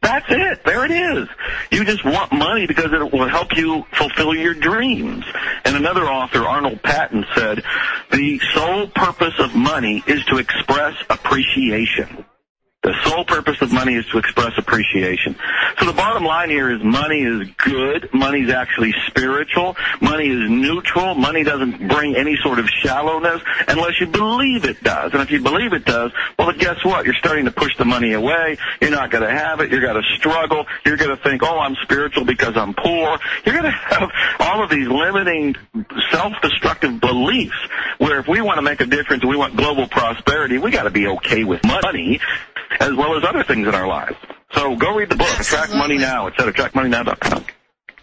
That's 0.00 0.26
it. 0.28 0.64
There 0.64 0.84
it 0.84 0.90
is. 0.90 1.28
You 1.70 1.84
just 1.84 2.04
want 2.04 2.32
money 2.32 2.66
because 2.66 2.92
it 2.92 3.12
will 3.12 3.28
help 3.28 3.56
you 3.56 3.84
fulfill 3.92 4.34
your 4.34 4.54
dreams. 4.54 5.24
And 5.64 5.76
another 5.76 6.04
author, 6.04 6.44
Arnold 6.44 6.82
Patent, 6.82 7.26
said, 7.34 7.62
the 8.10 8.40
sole 8.54 8.86
purpose 8.88 9.34
of 9.38 9.54
money 9.54 10.02
is 10.06 10.24
to 10.26 10.38
express 10.38 10.94
appreciation. 11.10 12.24
The 12.88 12.94
sole 13.04 13.22
purpose 13.22 13.60
of 13.60 13.70
money 13.70 13.96
is 13.96 14.06
to 14.06 14.16
express 14.16 14.56
appreciation. 14.56 15.36
So 15.78 15.84
the 15.84 15.92
bottom 15.92 16.24
line 16.24 16.48
here 16.48 16.70
is 16.70 16.82
money 16.82 17.20
is 17.20 17.46
good. 17.58 18.08
Money 18.14 18.44
is 18.44 18.50
actually 18.50 18.94
spiritual. 19.08 19.76
Money 20.00 20.28
is 20.28 20.48
neutral. 20.48 21.14
Money 21.14 21.44
doesn't 21.44 21.86
bring 21.86 22.16
any 22.16 22.38
sort 22.38 22.58
of 22.58 22.66
shallowness 22.70 23.42
unless 23.68 24.00
you 24.00 24.06
believe 24.06 24.64
it 24.64 24.82
does. 24.82 25.12
And 25.12 25.20
if 25.20 25.30
you 25.30 25.42
believe 25.42 25.74
it 25.74 25.84
does, 25.84 26.12
well, 26.38 26.50
guess 26.52 26.82
what? 26.82 27.04
You're 27.04 27.12
starting 27.18 27.44
to 27.44 27.50
push 27.50 27.76
the 27.76 27.84
money 27.84 28.14
away. 28.14 28.56
You're 28.80 28.90
not 28.90 29.10
going 29.10 29.22
to 29.22 29.30
have 29.30 29.60
it. 29.60 29.70
You're 29.70 29.82
going 29.82 30.02
to 30.02 30.16
struggle. 30.16 30.64
You're 30.86 30.96
going 30.96 31.14
to 31.14 31.22
think, 31.22 31.42
oh, 31.42 31.58
I'm 31.58 31.76
spiritual 31.82 32.24
because 32.24 32.56
I'm 32.56 32.72
poor. 32.72 33.18
You're 33.44 33.60
going 33.60 33.70
to 33.70 33.70
have 33.70 34.10
all 34.40 34.64
of 34.64 34.70
these 34.70 34.88
limiting, 34.88 35.56
self-destructive 36.10 37.02
beliefs 37.02 37.58
where 37.98 38.18
if 38.18 38.26
we 38.26 38.40
want 38.40 38.56
to 38.56 38.62
make 38.62 38.80
a 38.80 38.86
difference, 38.86 39.26
we 39.26 39.36
want 39.36 39.56
global 39.56 39.86
prosperity, 39.88 40.56
we 40.56 40.70
got 40.70 40.84
to 40.84 40.90
be 40.90 41.06
okay 41.06 41.44
with 41.44 41.62
money 41.64 42.18
as 42.80 42.94
well 42.94 43.16
as 43.16 43.24
other 43.24 43.44
things 43.44 43.66
in 43.66 43.74
our 43.74 43.86
lives. 43.86 44.16
So 44.52 44.76
go 44.76 44.94
read 44.94 45.10
the 45.10 45.16
book, 45.16 45.28
Absolutely. 45.28 45.64
Attract 45.64 45.78
Money 45.78 45.98
Now. 45.98 46.26
It's 46.26 46.40
at 46.40 46.52
attractmoneynow.com. 46.54 47.44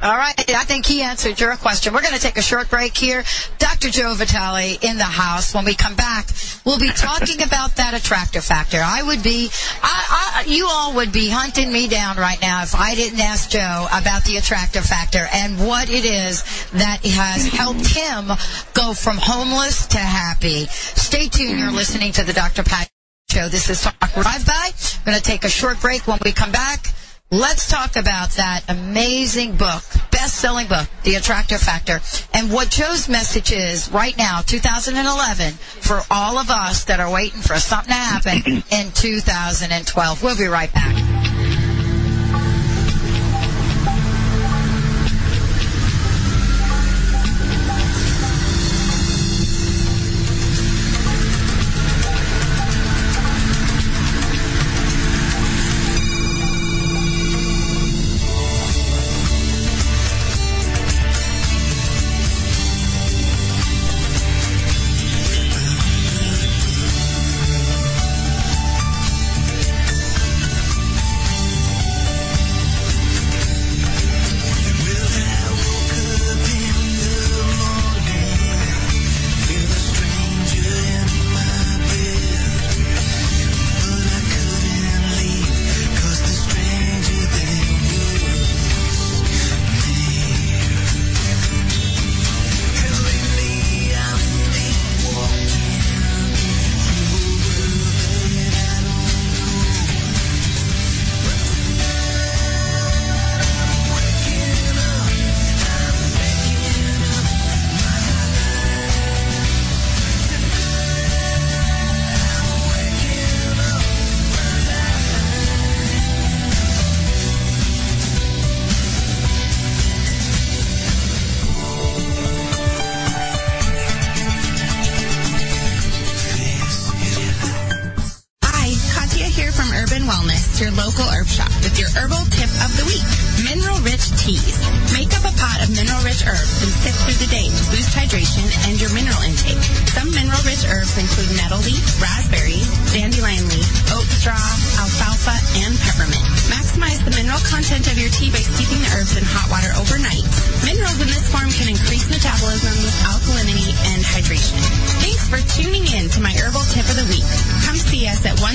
All 0.02 0.18
right, 0.18 0.38
I 0.54 0.66
think 0.66 0.86
he 0.86 1.02
answered 1.02 1.40
your 1.40 1.56
question. 1.56 1.94
We're 1.94 2.02
going 2.02 2.14
to 2.14 2.20
take 2.20 2.38
a 2.38 2.42
short 2.42 2.70
break 2.70 2.96
here. 2.98 3.24
Dr. 3.60 3.90
Joe 3.90 4.14
Vitale 4.14 4.78
in 4.82 4.98
the 4.98 5.04
house. 5.04 5.56
When 5.56 5.64
we 5.64 5.74
come 5.74 5.96
back, 5.96 6.28
we'll 6.66 6.78
be 6.78 6.92
talking 6.92 7.42
about 7.42 7.78
that 7.78 7.94
attractor 7.94 8.42
factor. 8.42 8.78
I 8.84 9.02
would 9.02 9.24
be, 9.24 9.50
I, 9.82 10.44
I, 10.46 10.46
you 10.48 10.68
all 10.70 10.96
would 10.96 11.14
be 11.14 11.30
hunting 11.30 11.72
me 11.72 11.88
down 11.88 12.18
right 12.18 12.40
now 12.42 12.62
if 12.64 12.76
I 12.76 12.94
didn't 12.94 13.22
ask 13.22 13.50
Joe 13.50 13.88
about 13.88 14.26
the 14.26 14.36
attractor 14.36 14.82
factor 14.82 15.28
and 15.34 15.66
what 15.66 15.90
it 15.90 16.04
is 16.04 16.44
that 16.74 17.00
has 17.06 17.48
helped 17.48 17.88
him 17.88 18.28
go 18.74 18.94
from 18.94 19.16
homeless 19.18 19.88
to 19.88 19.98
happy. 19.98 20.66
Stay 20.66 21.30
tuned. 21.30 21.58
You're 21.58 21.72
listening 21.72 22.12
to 22.12 22.24
the 22.24 22.34
Dr. 22.34 22.64
Pat 22.64 22.90
Show. 23.36 23.50
This 23.50 23.70
is 23.70 23.82
Talk 23.82 24.14
Drive 24.14 24.46
By. 24.46 24.70
We're 25.06 25.12
going 25.12 25.18
to 25.18 25.22
take 25.22 25.44
a 25.44 25.50
short 25.50 25.82
break. 25.82 26.08
When 26.08 26.18
we 26.24 26.32
come 26.32 26.54
back, 26.54 26.94
let's 27.32 27.68
talk 27.68 27.98
about 27.98 28.30
that 28.38 28.64
amazing 28.70 29.58
book, 29.58 29.84
best-selling 30.10 30.68
book, 30.68 30.88
The 31.04 31.16
Attractor 31.16 31.58
Factor, 31.58 32.00
and 32.34 32.50
what 32.50 32.70
Joe's 32.70 33.10
message 33.10 33.52
is 33.52 33.92
right 33.92 34.18
now, 34.18 34.40
2011, 34.40 35.52
for 35.52 36.02
all 36.10 36.38
of 36.38 36.50
us 36.50 36.86
that 36.86 37.02
are 37.02 37.12
waiting 37.12 37.42
for 37.42 37.56
something 37.56 37.90
to 37.90 37.94
happen 37.94 38.64
in 38.72 38.92
2012. 38.94 40.24
We'll 40.24 40.38
be 40.38 40.46
right 40.46 40.72
back. 40.74 41.35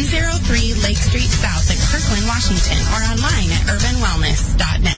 103 0.01 0.81
Lake 0.83 0.97
Street 0.97 1.29
South 1.29 1.69
in 1.71 1.77
Kirkland, 1.77 2.27
Washington, 2.27 2.79
or 2.89 3.05
online 3.13 3.53
at 3.53 3.69
urbanwellness.net. 3.69 4.97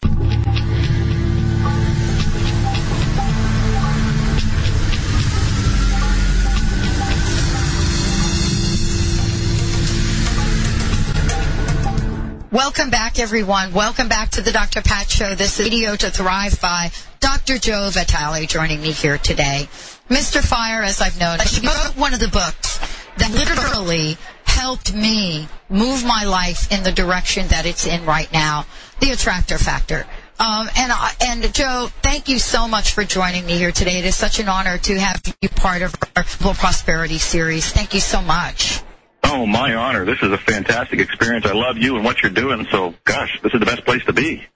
Welcome 12.52 12.90
back, 12.90 13.18
everyone. 13.18 13.72
Welcome 13.72 14.08
back 14.08 14.30
to 14.30 14.40
the 14.40 14.52
Dr. 14.52 14.82
Pat 14.82 15.10
Show. 15.10 15.34
This 15.34 15.58
is 15.58 15.68
Radio 15.68 15.96
to 15.96 16.10
Thrive 16.12 16.60
by 16.60 16.92
Dr. 17.18 17.58
Joe 17.58 17.90
Vitale 17.90 18.46
joining 18.46 18.80
me 18.80 18.92
here 18.92 19.18
today. 19.18 19.68
Mr. 20.08 20.40
Fire, 20.40 20.84
as 20.84 21.00
I've 21.00 21.18
known, 21.18 21.40
he 21.40 21.66
wrote 21.66 21.96
one 21.96 22.14
of 22.14 22.20
the 22.20 22.28
books 22.28 22.78
that 23.16 23.32
literally 23.32 24.16
helped 24.62 24.94
me 24.94 25.48
move 25.68 26.04
my 26.04 26.22
life 26.22 26.70
in 26.70 26.84
the 26.84 26.92
direction 26.92 27.48
that 27.48 27.66
it's 27.66 27.84
in 27.84 28.06
right 28.06 28.32
now, 28.32 28.64
the 29.00 29.10
attractor 29.10 29.58
factor. 29.58 30.06
Um, 30.38 30.68
and 30.76 30.92
and 31.20 31.52
Joe, 31.52 31.88
thank 32.00 32.28
you 32.28 32.38
so 32.38 32.68
much 32.68 32.92
for 32.92 33.02
joining 33.02 33.44
me 33.44 33.58
here 33.58 33.72
today. 33.72 33.98
It 33.98 34.04
is 34.04 34.14
such 34.14 34.38
an 34.38 34.48
honor 34.48 34.78
to 34.78 35.00
have 35.00 35.20
you 35.42 35.48
part 35.48 35.82
of 35.82 35.92
our 36.14 36.24
Global 36.38 36.54
Prosperity 36.54 37.18
series. 37.18 37.72
Thank 37.72 37.92
you 37.92 37.98
so 37.98 38.22
much. 38.22 38.80
Oh, 39.24 39.46
my 39.46 39.74
honor. 39.74 40.04
This 40.04 40.22
is 40.22 40.30
a 40.30 40.38
fantastic 40.38 41.00
experience. 41.00 41.44
I 41.44 41.54
love 41.54 41.76
you 41.76 41.96
and 41.96 42.04
what 42.04 42.22
you're 42.22 42.30
doing. 42.30 42.64
So, 42.70 42.94
gosh, 43.02 43.40
this 43.42 43.52
is 43.54 43.58
the 43.58 43.66
best 43.66 43.84
place 43.84 44.04
to 44.04 44.12
be. 44.12 44.46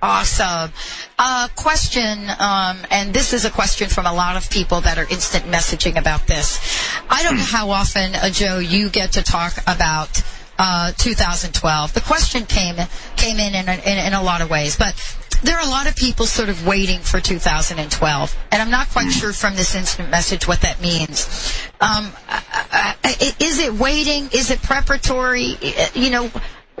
Awesome. 0.00 0.70
Uh, 1.18 1.48
question, 1.56 2.30
um, 2.38 2.78
and 2.90 3.12
this 3.12 3.32
is 3.32 3.44
a 3.44 3.50
question 3.50 3.88
from 3.88 4.06
a 4.06 4.12
lot 4.12 4.36
of 4.36 4.48
people 4.48 4.80
that 4.82 4.96
are 4.96 5.06
instant 5.10 5.44
messaging 5.46 5.98
about 5.98 6.26
this. 6.28 6.60
I 7.10 7.22
don't 7.24 7.36
know 7.36 7.42
how 7.42 7.70
often, 7.70 8.14
uh, 8.14 8.30
Joe, 8.30 8.58
you 8.58 8.90
get 8.90 9.12
to 9.12 9.22
talk 9.22 9.54
about 9.66 10.22
uh, 10.58 10.92
2012. 10.96 11.94
The 11.94 12.00
question 12.00 12.44
came 12.46 12.76
came 13.16 13.38
in 13.38 13.54
in 13.54 13.68
in, 13.68 13.98
in 14.06 14.12
a 14.12 14.22
lot 14.22 14.40
of 14.40 14.50
ways, 14.50 14.76
but 14.76 14.94
there 15.42 15.56
are 15.56 15.66
a 15.66 15.70
lot 15.70 15.88
of 15.88 15.94
people 15.96 16.26
sort 16.26 16.48
of 16.48 16.66
waiting 16.66 17.00
for 17.00 17.20
2012, 17.20 18.36
and 18.52 18.62
I'm 18.62 18.70
not 18.70 18.88
quite 18.88 19.10
sure 19.10 19.32
from 19.32 19.54
this 19.54 19.74
instant 19.74 20.10
message 20.10 20.46
what 20.48 20.60
that 20.62 20.80
means. 20.80 21.26
Um, 21.80 22.12
is 23.40 23.58
it 23.58 23.72
waiting? 23.74 24.28
Is 24.32 24.50
it 24.50 24.62
preparatory? 24.62 25.56
You 25.94 26.10
know, 26.10 26.30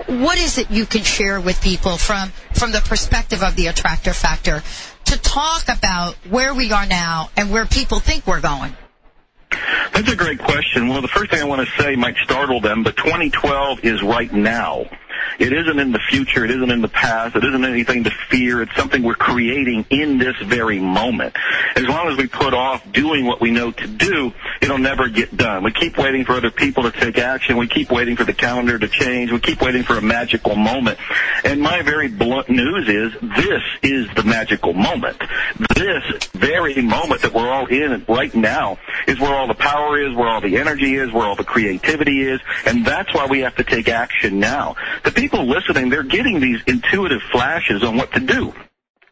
what 0.06 0.38
is 0.38 0.58
it 0.58 0.70
you 0.70 0.86
can 0.86 1.02
share 1.02 1.40
with 1.40 1.60
people 1.60 1.96
from 1.96 2.30
from 2.54 2.72
the 2.72 2.80
perspective 2.80 3.42
of 3.42 3.56
the 3.56 3.66
attractor 3.66 4.12
factor 4.12 4.62
to 5.06 5.18
talk 5.18 5.64
about 5.68 6.14
where 6.28 6.54
we 6.54 6.72
are 6.72 6.86
now 6.86 7.30
and 7.36 7.50
where 7.50 7.66
people 7.66 7.98
think 7.98 8.26
we're 8.26 8.40
going? 8.40 8.76
That's 9.92 10.12
a 10.12 10.16
great 10.16 10.38
question. 10.38 10.88
Well, 10.88 11.00
the 11.00 11.08
first 11.08 11.30
thing 11.30 11.40
I 11.40 11.44
want 11.44 11.66
to 11.66 11.82
say 11.82 11.96
might 11.96 12.16
startle 12.18 12.60
them, 12.60 12.82
but 12.82 12.96
2012 12.96 13.84
is 13.84 14.02
right 14.02 14.32
now. 14.32 14.84
It 15.38 15.52
isn't 15.52 15.78
in 15.78 15.92
the 15.92 16.00
future. 16.10 16.44
It 16.44 16.50
isn't 16.50 16.70
in 16.70 16.82
the 16.82 16.88
past. 16.88 17.36
It 17.36 17.44
isn't 17.44 17.64
anything 17.64 18.04
to 18.04 18.10
fear. 18.28 18.62
It's 18.62 18.74
something 18.76 19.02
we're 19.02 19.14
creating 19.14 19.86
in 19.90 20.18
this 20.18 20.36
very 20.44 20.78
moment. 20.78 21.36
As 21.76 21.84
long 21.86 22.08
as 22.08 22.16
we 22.16 22.26
put 22.26 22.54
off 22.54 22.90
doing 22.92 23.24
what 23.24 23.40
we 23.40 23.50
know 23.50 23.70
to 23.70 23.86
do, 23.86 24.32
it'll 24.60 24.78
never 24.78 25.08
get 25.08 25.36
done. 25.36 25.62
We 25.64 25.72
keep 25.72 25.98
waiting 25.98 26.24
for 26.24 26.32
other 26.32 26.50
people 26.50 26.84
to 26.84 26.90
take 26.90 27.18
action. 27.18 27.56
We 27.56 27.68
keep 27.68 27.90
waiting 27.90 28.16
for 28.16 28.24
the 28.24 28.32
calendar 28.32 28.78
to 28.78 28.88
change. 28.88 29.32
We 29.32 29.40
keep 29.40 29.60
waiting 29.60 29.82
for 29.82 29.96
a 29.96 30.02
magical 30.02 30.56
moment. 30.56 30.98
And 31.44 31.60
my 31.60 31.82
very 31.82 32.08
blunt 32.08 32.48
news 32.48 32.88
is 32.88 33.12
this 33.20 33.62
is 33.82 34.08
the 34.14 34.24
magical 34.24 34.72
moment. 34.72 35.20
This 35.74 36.02
very 36.32 36.80
moment 36.82 37.22
that 37.22 37.32
we're 37.34 37.48
all 37.48 37.66
in 37.66 38.04
right 38.08 38.34
now 38.34 38.78
is 39.06 39.18
where 39.18 39.34
all 39.34 39.46
the 39.46 39.54
power 39.54 40.00
is, 40.00 40.14
where 40.14 40.28
all 40.28 40.40
the 40.40 40.56
energy 40.56 40.96
is, 40.96 41.12
where 41.12 41.26
all 41.26 41.36
the 41.36 41.44
creativity 41.44 42.22
is, 42.22 42.40
and 42.66 42.84
that's 42.84 43.12
why 43.14 43.26
we 43.26 43.40
have 43.40 43.54
to 43.56 43.64
take 43.64 43.88
action 43.88 44.38
now. 44.38 44.76
The 45.04 45.12
people 45.12 45.46
listening, 45.46 45.88
they're 45.88 46.02
getting 46.02 46.40
these 46.40 46.60
intuitive 46.66 47.22
flashes 47.32 47.82
on 47.82 47.96
what 47.96 48.12
to 48.12 48.20
do. 48.20 48.52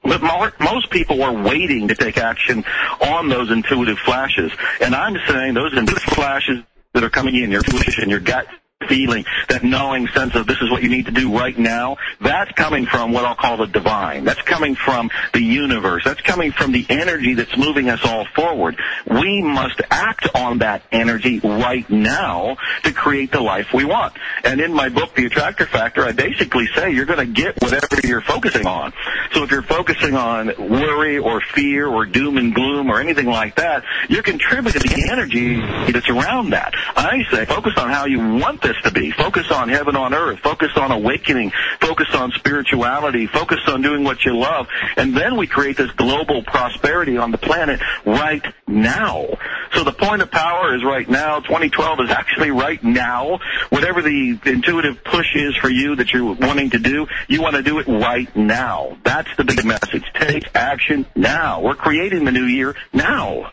But 0.07 0.23
most 0.61 0.91
people 0.91 1.23
are 1.23 1.33
waiting 1.33 1.89
to 1.89 1.95
take 1.95 2.17
action 2.17 2.65
on 3.01 3.29
those 3.29 3.51
intuitive 3.51 3.99
flashes. 3.99 4.53
And 4.81 4.95
I'm 4.95 5.17
saying 5.29 5.55
those 5.55 5.77
intuitive 5.77 6.15
flashes 6.15 6.63
that 6.93 7.05
are 7.05 7.11
coming 7.11 7.35
in, 7.37 7.51
your 7.51 7.63
intuition, 7.65 8.09
your 8.09 8.21
gut 8.21 8.47
feeling, 8.88 9.25
that 9.49 9.64
knowing 9.64 10.06
sense 10.09 10.35
of 10.35 10.47
this 10.47 10.61
is 10.61 10.71
what 10.71 10.83
you 10.83 10.88
need 10.90 11.06
to 11.06 11.12
do 11.12 11.37
right 11.37 11.59
now, 11.59 11.97
that's 12.21 12.52
coming 12.52 12.85
from 12.85 13.12
what 13.12 13.25
I'll 13.25 13.35
call 13.35 13.56
the 13.56 13.66
divine. 13.66 14.25
That's 14.25 14.42
coming 14.42 14.75
from 14.75 15.11
the 15.33 15.40
universe. 15.40 16.05
That's 16.05 16.20
coming 16.20 16.53
from 16.53 16.72
the 16.72 16.85
energy 16.90 17.35
that's 17.35 17.57
moving 17.57 17.88
us 17.88 18.01
all 18.05 18.27
forward. 18.35 18.77
We 19.07 19.40
must 19.42 19.81
act 19.90 20.29
on 20.35 20.59
that 20.59 20.83
energy 20.92 21.40
right 21.40 21.88
now 21.88 22.57
to 22.85 22.92
create 22.92 23.33
the 23.33 23.40
life 23.40 23.68
we 23.72 23.85
want. 23.85 24.14
And 24.44 24.61
in 24.61 24.74
my 24.74 24.90
book, 24.90 25.14
The 25.14 25.27
Attractor 25.27 25.66
Factor, 25.66 26.05
I 26.05 26.12
basically 26.12 26.66
say 26.74 26.90
you're 26.90 27.07
going 27.07 27.18
to 27.18 27.27
get 27.27 27.61
whatever 27.62 27.87
you're 28.05 28.20
focusing 28.20 28.66
on. 28.66 28.92
So 29.33 29.42
if 29.42 29.51
you're 29.51 29.62
focusing 29.62 30.14
on 30.14 30.53
worry 30.59 31.18
or 31.18 31.40
fear 31.40 31.87
or 31.87 32.05
doom 32.05 32.37
and 32.37 32.55
gloom 32.55 32.90
or 32.90 33.01
anything 33.01 33.27
like 33.27 33.57
that, 33.57 33.85
you're 34.11 34.22
contributing 34.22 34.83
to 34.83 34.88
the 34.88 35.09
energy 35.11 35.57
that's 35.92 36.11
around 36.11 36.51
that. 36.51 36.74
I 36.94 37.22
say 37.31 37.46
focus 37.46 37.72
on 37.79 37.88
how 37.88 38.05
you 38.05 38.18
want 38.18 38.61
to 38.85 38.90
be. 38.90 39.11
Focus 39.11 39.50
on 39.50 39.68
heaven 39.68 39.96
on 39.96 40.14
earth. 40.14 40.40
Focus 40.40 40.70
on 40.76 40.90
awakening. 40.90 41.52
Focus 41.81 42.09
on 42.14 42.33
spirituality. 42.33 43.26
Focus 43.26 43.61
on 43.68 43.83
doing 43.83 44.05
what 44.05 44.24
you 44.24 44.37
love. 44.37 44.66
And 44.96 45.16
then 45.16 45.37
we 45.37 45.46
create 45.46 45.76
this 45.76 45.90
global 45.92 46.42
prosperity 46.42 47.16
on 47.16 47.31
the 47.31 47.38
planet 47.38 47.81
right 48.05 48.44
now. 48.66 49.26
So 49.74 49.85
the 49.85 49.92
point 49.92 50.22
of 50.22 50.31
power 50.31 50.74
is 50.74 50.85
right 50.85 51.09
now. 51.09 51.40
2012 51.40 52.00
is 52.00 52.11
actually 52.11 52.50
right 52.50 52.83
now. 52.83 53.38
Whatever 53.70 54.02
the 54.02 54.38
intuitive 54.44 55.02
push 55.05 55.35
is 55.35 55.57
for 55.57 55.68
you 55.68 55.96
that 55.96 56.12
you're 56.12 56.35
wanting 56.35 56.70
to 56.70 56.79
do, 56.79 57.07
you 57.29 57.42
want 57.42 57.57
to 57.57 57.62
do 57.62 57.79
it 57.79 57.87
right 57.87 58.35
now. 58.37 58.96
That's 59.05 59.35
the 59.37 59.44
big 59.44 59.64
message. 59.64 60.05
Take 60.14 60.55
action 60.55 61.07
now. 61.14 61.61
We're 61.62 61.74
creating 61.74 62.24
the 62.24 62.33
new 62.33 62.46
year 62.46 62.74
now. 62.92 63.52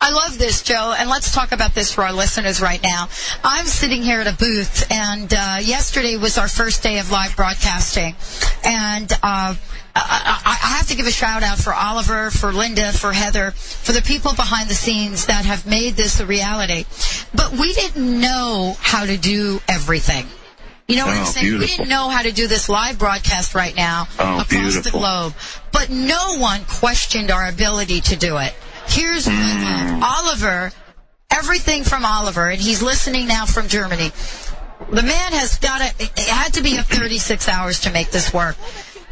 I 0.00 0.10
love 0.10 0.38
this, 0.38 0.62
Joe, 0.62 0.94
and 0.98 1.08
let's 1.08 1.32
talk 1.34 1.52
about 1.52 1.74
this 1.74 1.92
for 1.92 2.02
our 2.04 2.12
listeners 2.12 2.60
right 2.60 2.82
now. 2.82 3.08
I'm 3.44 3.66
sitting 3.66 4.02
here 4.02 4.20
at 4.20 4.26
a 4.26 4.36
booth, 4.36 4.90
and 4.90 5.32
uh, 5.32 5.58
yesterday 5.62 6.16
was 6.16 6.38
our 6.38 6.48
first 6.48 6.82
day 6.82 6.98
of 6.98 7.10
live 7.10 7.36
broadcasting, 7.36 8.14
and 8.64 9.10
uh, 9.22 9.54
I, 9.94 10.58
I 10.64 10.68
have 10.76 10.88
to 10.88 10.96
give 10.96 11.06
a 11.06 11.10
shout 11.12 11.42
out 11.42 11.58
for 11.58 11.72
Oliver, 11.74 12.30
for 12.30 12.52
Linda, 12.52 12.92
for 12.92 13.12
Heather, 13.12 13.50
for 13.52 13.92
the 13.92 14.02
people 14.02 14.32
behind 14.34 14.68
the 14.70 14.74
scenes 14.74 15.26
that 15.26 15.44
have 15.44 15.66
made 15.66 15.94
this 15.94 16.18
a 16.20 16.26
reality. 16.26 16.84
But 17.34 17.52
we 17.52 17.72
didn't 17.74 18.20
know 18.20 18.76
how 18.80 19.04
to 19.06 19.16
do 19.16 19.60
everything. 19.68 20.26
You 20.88 20.96
know 20.96 21.06
what 21.06 21.16
Oh, 21.16 21.20
I'm 21.20 21.26
saying? 21.26 21.58
We 21.58 21.66
didn't 21.66 21.88
know 21.88 22.08
how 22.08 22.22
to 22.22 22.32
do 22.32 22.48
this 22.48 22.68
live 22.68 22.98
broadcast 22.98 23.54
right 23.54 23.74
now 23.74 24.08
Oh, 24.18 24.40
across 24.40 24.80
the 24.82 24.90
globe. 24.90 25.32
But 25.72 25.90
no 25.90 26.36
one 26.38 26.64
questioned 26.64 27.30
our 27.30 27.48
ability 27.48 28.00
to 28.02 28.16
do 28.16 28.38
it. 28.38 28.52
Here's 28.86 29.26
what 29.26 29.34
I 29.34 29.98
love. 29.98 30.02
Oliver, 30.02 30.72
everything 31.30 31.84
from 31.84 32.04
Oliver, 32.04 32.48
and 32.48 32.60
he's 32.60 32.82
listening 32.82 33.26
now 33.26 33.46
from 33.46 33.68
Germany. 33.68 34.10
The 34.90 35.02
man 35.02 35.32
has 35.32 35.58
got 35.58 35.80
to, 35.80 36.04
it 36.04 36.28
had 36.28 36.54
to 36.54 36.62
be 36.62 36.78
up 36.78 36.86
36 36.86 37.48
hours 37.48 37.80
to 37.80 37.92
make 37.92 38.10
this 38.10 38.32
work. 38.34 38.56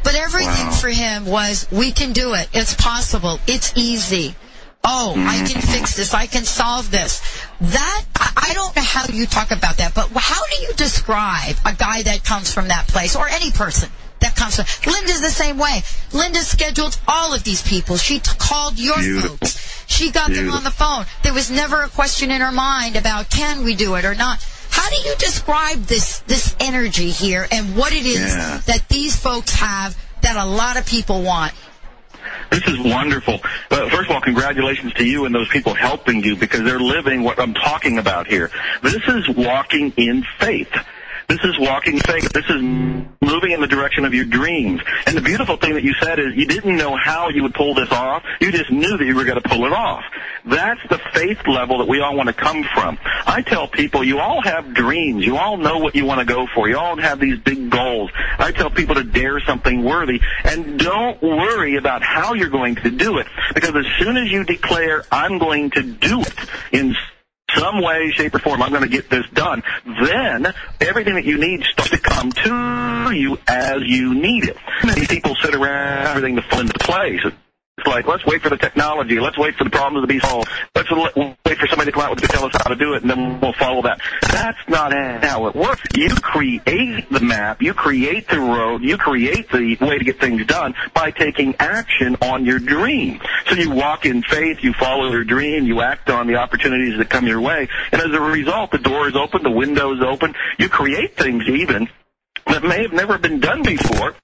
But 0.03 0.15
everything 0.15 0.67
Wow. 0.67 0.71
for 0.71 0.89
him 0.89 1.25
was, 1.25 1.67
we 1.71 1.91
can 1.91 2.11
do 2.11 2.33
it. 2.33 2.49
It's 2.53 2.73
possible. 2.73 3.39
It's 3.47 3.71
easy. 3.75 4.35
Oh, 4.83 5.13
I 5.15 5.37
can 5.47 5.61
mm. 5.61 5.73
fix 5.73 5.95
this. 5.95 6.13
I 6.13 6.25
can 6.25 6.43
solve 6.43 6.89
this. 6.89 7.21
That, 7.61 8.05
I 8.15 8.51
don't 8.53 8.75
know 8.75 8.81
how 8.81 9.05
you 9.13 9.27
talk 9.27 9.51
about 9.51 9.77
that, 9.77 9.93
but 9.93 10.09
how 10.15 10.41
do 10.55 10.63
you 10.63 10.73
describe 10.73 11.55
a 11.65 11.73
guy 11.73 12.01
that 12.01 12.23
comes 12.23 12.51
from 12.51 12.69
that 12.69 12.87
place 12.87 13.15
or 13.15 13.27
any 13.27 13.51
person 13.51 13.91
that 14.49 14.85
Linda's 14.87 15.21
the 15.21 15.29
same 15.29 15.57
way. 15.57 15.81
Linda 16.13 16.39
scheduled 16.39 16.99
all 17.07 17.33
of 17.33 17.43
these 17.43 17.61
people. 17.61 17.97
She 17.97 18.19
t- 18.19 18.31
called 18.37 18.79
your 18.79 18.97
Beautiful. 18.97 19.37
folks. 19.37 19.85
She 19.87 20.11
got 20.11 20.31
them 20.31 20.49
on 20.51 20.63
the 20.63 20.71
phone. 20.71 21.05
There 21.23 21.33
was 21.33 21.51
never 21.51 21.81
a 21.83 21.89
question 21.89 22.31
in 22.31 22.41
her 22.41 22.51
mind 22.51 22.95
about 22.95 23.29
can 23.29 23.63
we 23.63 23.75
do 23.75 23.95
it 23.95 24.05
or 24.05 24.15
not. 24.15 24.45
How 24.69 24.89
do 24.89 24.95
you 24.95 25.15
describe 25.17 25.79
this, 25.83 26.19
this 26.27 26.55
energy 26.59 27.09
here 27.09 27.45
and 27.51 27.75
what 27.75 27.91
it 27.93 28.05
is 28.05 28.19
Yeah. 28.35 28.61
that 28.67 28.87
these 28.89 29.15
folks 29.17 29.53
have 29.55 29.97
that 30.21 30.37
a 30.37 30.45
lot 30.45 30.77
of 30.77 30.85
people 30.85 31.21
want? 31.23 31.53
This 32.49 32.65
is 32.67 32.79
wonderful. 32.79 33.39
Uh, 33.69 33.89
first 33.89 34.09
of 34.09 34.11
all, 34.15 34.21
congratulations 34.21 34.93
to 34.93 35.05
you 35.05 35.25
and 35.25 35.33
those 35.35 35.49
people 35.49 35.73
helping 35.73 36.23
you 36.23 36.35
because 36.35 36.61
they're 36.63 36.79
living 36.79 37.23
what 37.23 37.39
I'm 37.39 37.53
talking 37.53 37.97
about 37.97 38.27
here. 38.27 38.49
This 38.81 39.01
is 39.07 39.27
walking 39.29 39.91
in 39.97 40.23
faith. 40.39 40.71
This 41.31 41.45
is 41.45 41.59
walking 41.59 41.93
in 41.93 41.99
faith. 42.01 42.33
This 42.33 42.43
is 42.49 42.61
moving 43.21 43.51
in 43.51 43.61
the 43.61 43.67
direction 43.67 44.03
of 44.03 44.13
your 44.13 44.25
dreams. 44.25 44.81
And 45.05 45.15
the 45.15 45.21
beautiful 45.21 45.55
thing 45.55 45.75
that 45.75 45.83
you 45.83 45.93
said 45.93 46.19
is 46.19 46.35
you 46.35 46.45
didn't 46.45 46.75
know 46.75 46.97
how 47.01 47.29
you 47.29 47.41
would 47.43 47.53
pull 47.53 47.73
this 47.73 47.89
off. 47.89 48.21
You 48.41 48.51
just 48.51 48.69
knew 48.69 48.97
that 48.97 49.05
you 49.05 49.15
were 49.15 49.23
going 49.23 49.41
to 49.41 49.47
pull 49.47 49.63
it 49.65 49.71
off. 49.71 50.03
That's 50.43 50.81
the 50.89 50.99
faith 51.13 51.47
level 51.47 51.77
that 51.77 51.87
we 51.87 52.01
all 52.01 52.17
want 52.17 52.27
to 52.27 52.33
come 52.33 52.65
from. 52.73 52.97
I 53.25 53.43
tell 53.43 53.69
people 53.69 54.03
you 54.03 54.19
all 54.19 54.41
have 54.41 54.73
dreams. 54.73 55.25
You 55.25 55.37
all 55.37 55.55
know 55.55 55.77
what 55.77 55.95
you 55.95 56.05
want 56.05 56.19
to 56.19 56.25
go 56.25 56.47
for. 56.53 56.67
You 56.67 56.77
all 56.77 56.97
have 56.97 57.21
these 57.21 57.39
big 57.39 57.69
goals. 57.69 58.11
I 58.37 58.51
tell 58.51 58.69
people 58.69 58.95
to 58.95 59.03
dare 59.05 59.39
something 59.39 59.85
worthy 59.85 60.19
and 60.43 60.77
don't 60.77 61.21
worry 61.21 61.77
about 61.77 62.03
how 62.03 62.33
you're 62.33 62.49
going 62.49 62.75
to 62.75 62.91
do 62.91 63.19
it 63.19 63.27
because 63.55 63.73
as 63.73 63.85
soon 63.99 64.17
as 64.17 64.29
you 64.29 64.43
declare 64.43 65.05
I'm 65.09 65.37
going 65.37 65.71
to 65.71 65.81
do 65.81 66.19
it 66.19 66.35
in 66.73 66.93
some 67.55 67.81
way, 67.81 68.11
shape, 68.11 68.35
or 68.35 68.39
form, 68.39 68.61
I'm 68.61 68.71
going 68.71 68.83
to 68.83 68.89
get 68.89 69.09
this 69.09 69.27
done. 69.33 69.63
Then 69.85 70.53
everything 70.79 71.15
that 71.15 71.25
you 71.25 71.37
need 71.37 71.63
starts 71.63 71.91
to 71.91 71.99
come 71.99 72.31
to 72.31 73.11
you 73.13 73.37
as 73.47 73.81
you 73.83 74.13
need 74.13 74.45
it. 74.45 74.57
Many 74.83 75.05
people 75.07 75.35
sit 75.35 75.55
around 75.55 76.07
everything 76.07 76.35
to 76.35 76.41
fall 76.43 76.61
into 76.61 76.73
place. 76.79 77.21
Like, 77.85 78.07
let's 78.07 78.25
wait 78.25 78.41
for 78.41 78.49
the 78.49 78.57
technology, 78.57 79.19
let's 79.19 79.37
wait 79.37 79.55
for 79.55 79.63
the 79.63 79.69
problems 79.69 80.03
to 80.03 80.07
be 80.07 80.19
solved, 80.19 80.49
let's 80.75 80.89
wait 80.91 81.57
for 81.57 81.67
somebody 81.67 81.91
to 81.91 81.91
come 81.91 82.03
out 82.03 82.11
with 82.11 82.21
to 82.21 82.27
tell 82.27 82.45
us 82.45 82.51
how 82.53 82.69
to 82.69 82.75
do 82.75 82.93
it, 82.93 83.01
and 83.01 83.09
then 83.09 83.39
we'll 83.39 83.53
follow 83.53 83.81
that. 83.81 83.99
That's 84.31 84.57
not 84.67 84.93
how 85.23 85.47
it 85.47 85.55
works. 85.55 85.81
You 85.95 86.09
create 86.09 87.09
the 87.09 87.19
map, 87.19 87.61
you 87.61 87.73
create 87.73 88.27
the 88.27 88.39
road, 88.39 88.83
you 88.83 88.97
create 88.97 89.49
the 89.51 89.77
way 89.81 89.97
to 89.97 90.03
get 90.03 90.19
things 90.19 90.45
done 90.45 90.73
by 90.93 91.11
taking 91.11 91.55
action 91.59 92.17
on 92.21 92.45
your 92.45 92.59
dream. 92.59 93.21
So 93.47 93.55
you 93.55 93.71
walk 93.71 94.05
in 94.05 94.23
faith, 94.23 94.59
you 94.61 94.73
follow 94.73 95.11
your 95.11 95.23
dream, 95.23 95.65
you 95.65 95.81
act 95.81 96.09
on 96.09 96.27
the 96.27 96.35
opportunities 96.35 96.97
that 96.97 97.09
come 97.09 97.27
your 97.27 97.41
way, 97.41 97.67
and 97.91 98.01
as 98.01 98.11
a 98.11 98.21
result, 98.21 98.71
the 98.71 98.77
door 98.77 99.07
is 99.07 99.15
open, 99.15 99.43
the 99.43 99.51
window 99.51 99.93
is 99.93 100.01
open, 100.01 100.33
you 100.57 100.69
create 100.69 101.15
things 101.15 101.43
even 101.47 101.89
that 102.47 102.63
may 102.63 102.81
have 102.81 102.93
never 102.93 103.17
been 103.17 103.39
done 103.39 103.61
before 103.63 104.15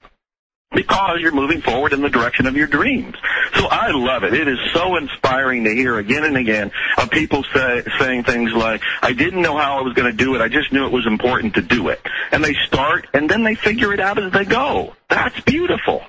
because 0.77 1.21
you're 1.21 1.31
moving 1.31 1.61
forward 1.61 1.93
in 1.93 2.01
the 2.01 2.09
direction 2.09 2.45
of 2.45 2.55
your 2.55 2.67
dreams. 2.67 3.15
So 3.55 3.65
I 3.67 3.91
love 3.91 4.23
it. 4.23 4.33
It 4.33 4.47
is 4.47 4.59
so 4.73 4.97
inspiring 4.97 5.63
to 5.63 5.73
hear 5.73 5.97
again 5.97 6.23
and 6.23 6.37
again 6.37 6.71
of 6.97 7.09
people 7.09 7.43
say, 7.53 7.83
saying 7.99 8.23
things 8.23 8.53
like, 8.53 8.81
I 9.01 9.13
didn't 9.13 9.41
know 9.41 9.57
how 9.57 9.79
I 9.79 9.81
was 9.81 9.93
going 9.93 10.11
to 10.11 10.15
do 10.15 10.35
it. 10.35 10.41
I 10.41 10.49
just 10.49 10.71
knew 10.71 10.85
it 10.85 10.91
was 10.91 11.07
important 11.07 11.55
to 11.55 11.61
do 11.61 11.87
it. 11.89 11.99
And 12.31 12.43
they 12.43 12.53
start 12.65 13.07
and 13.13 13.29
then 13.29 13.43
they 13.43 13.55
figure 13.55 13.93
it 13.93 13.99
out 13.99 14.21
as 14.21 14.31
they 14.31 14.45
go. 14.45 14.95
That's 15.09 15.39
beautiful. 15.41 16.03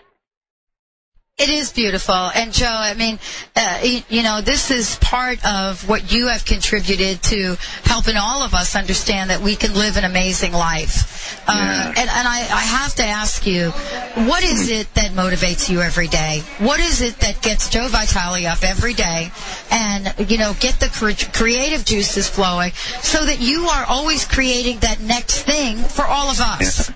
It 1.38 1.50
is 1.50 1.70
beautiful. 1.70 2.14
And 2.14 2.52
Joe, 2.52 2.66
I 2.66 2.94
mean, 2.94 3.20
uh, 3.54 3.78
you, 3.84 4.00
you 4.08 4.22
know, 4.24 4.40
this 4.40 4.72
is 4.72 4.96
part 4.96 5.38
of 5.46 5.88
what 5.88 6.12
you 6.12 6.26
have 6.26 6.44
contributed 6.44 7.22
to 7.24 7.56
helping 7.84 8.16
all 8.16 8.42
of 8.42 8.54
us 8.54 8.74
understand 8.74 9.30
that 9.30 9.40
we 9.40 9.54
can 9.54 9.72
live 9.74 9.96
an 9.96 10.02
amazing 10.02 10.52
life. 10.52 11.40
Uh, 11.46 11.52
Yeah. 11.54 11.88
and, 11.90 12.10
and 12.10 12.26
I, 12.28 12.38
I 12.40 12.62
have 12.62 12.92
to 12.96 13.04
ask 13.04 13.46
you, 13.46 13.70
what 14.26 14.42
is 14.42 14.68
it 14.68 14.92
that 14.94 15.12
motivates 15.12 15.70
you 15.70 15.80
every 15.80 16.08
day? 16.08 16.42
What 16.58 16.80
is 16.80 17.02
it 17.02 17.20
that 17.20 17.40
gets 17.40 17.68
Joe 17.68 17.86
Vitale 17.86 18.44
up 18.48 18.64
every 18.64 18.94
day 18.94 19.30
and, 19.70 20.12
you 20.28 20.38
know, 20.38 20.54
get 20.58 20.80
the 20.80 20.88
cre- 20.88 21.30
creative 21.38 21.84
juices 21.84 22.28
flowing 22.28 22.72
so 23.00 23.24
that 23.24 23.38
you 23.40 23.66
are 23.66 23.84
always 23.84 24.24
creating 24.24 24.80
that 24.80 25.00
next 25.02 25.42
thing 25.42 25.76
for 25.76 26.04
all 26.04 26.30
of 26.30 26.40
us? 26.40 26.90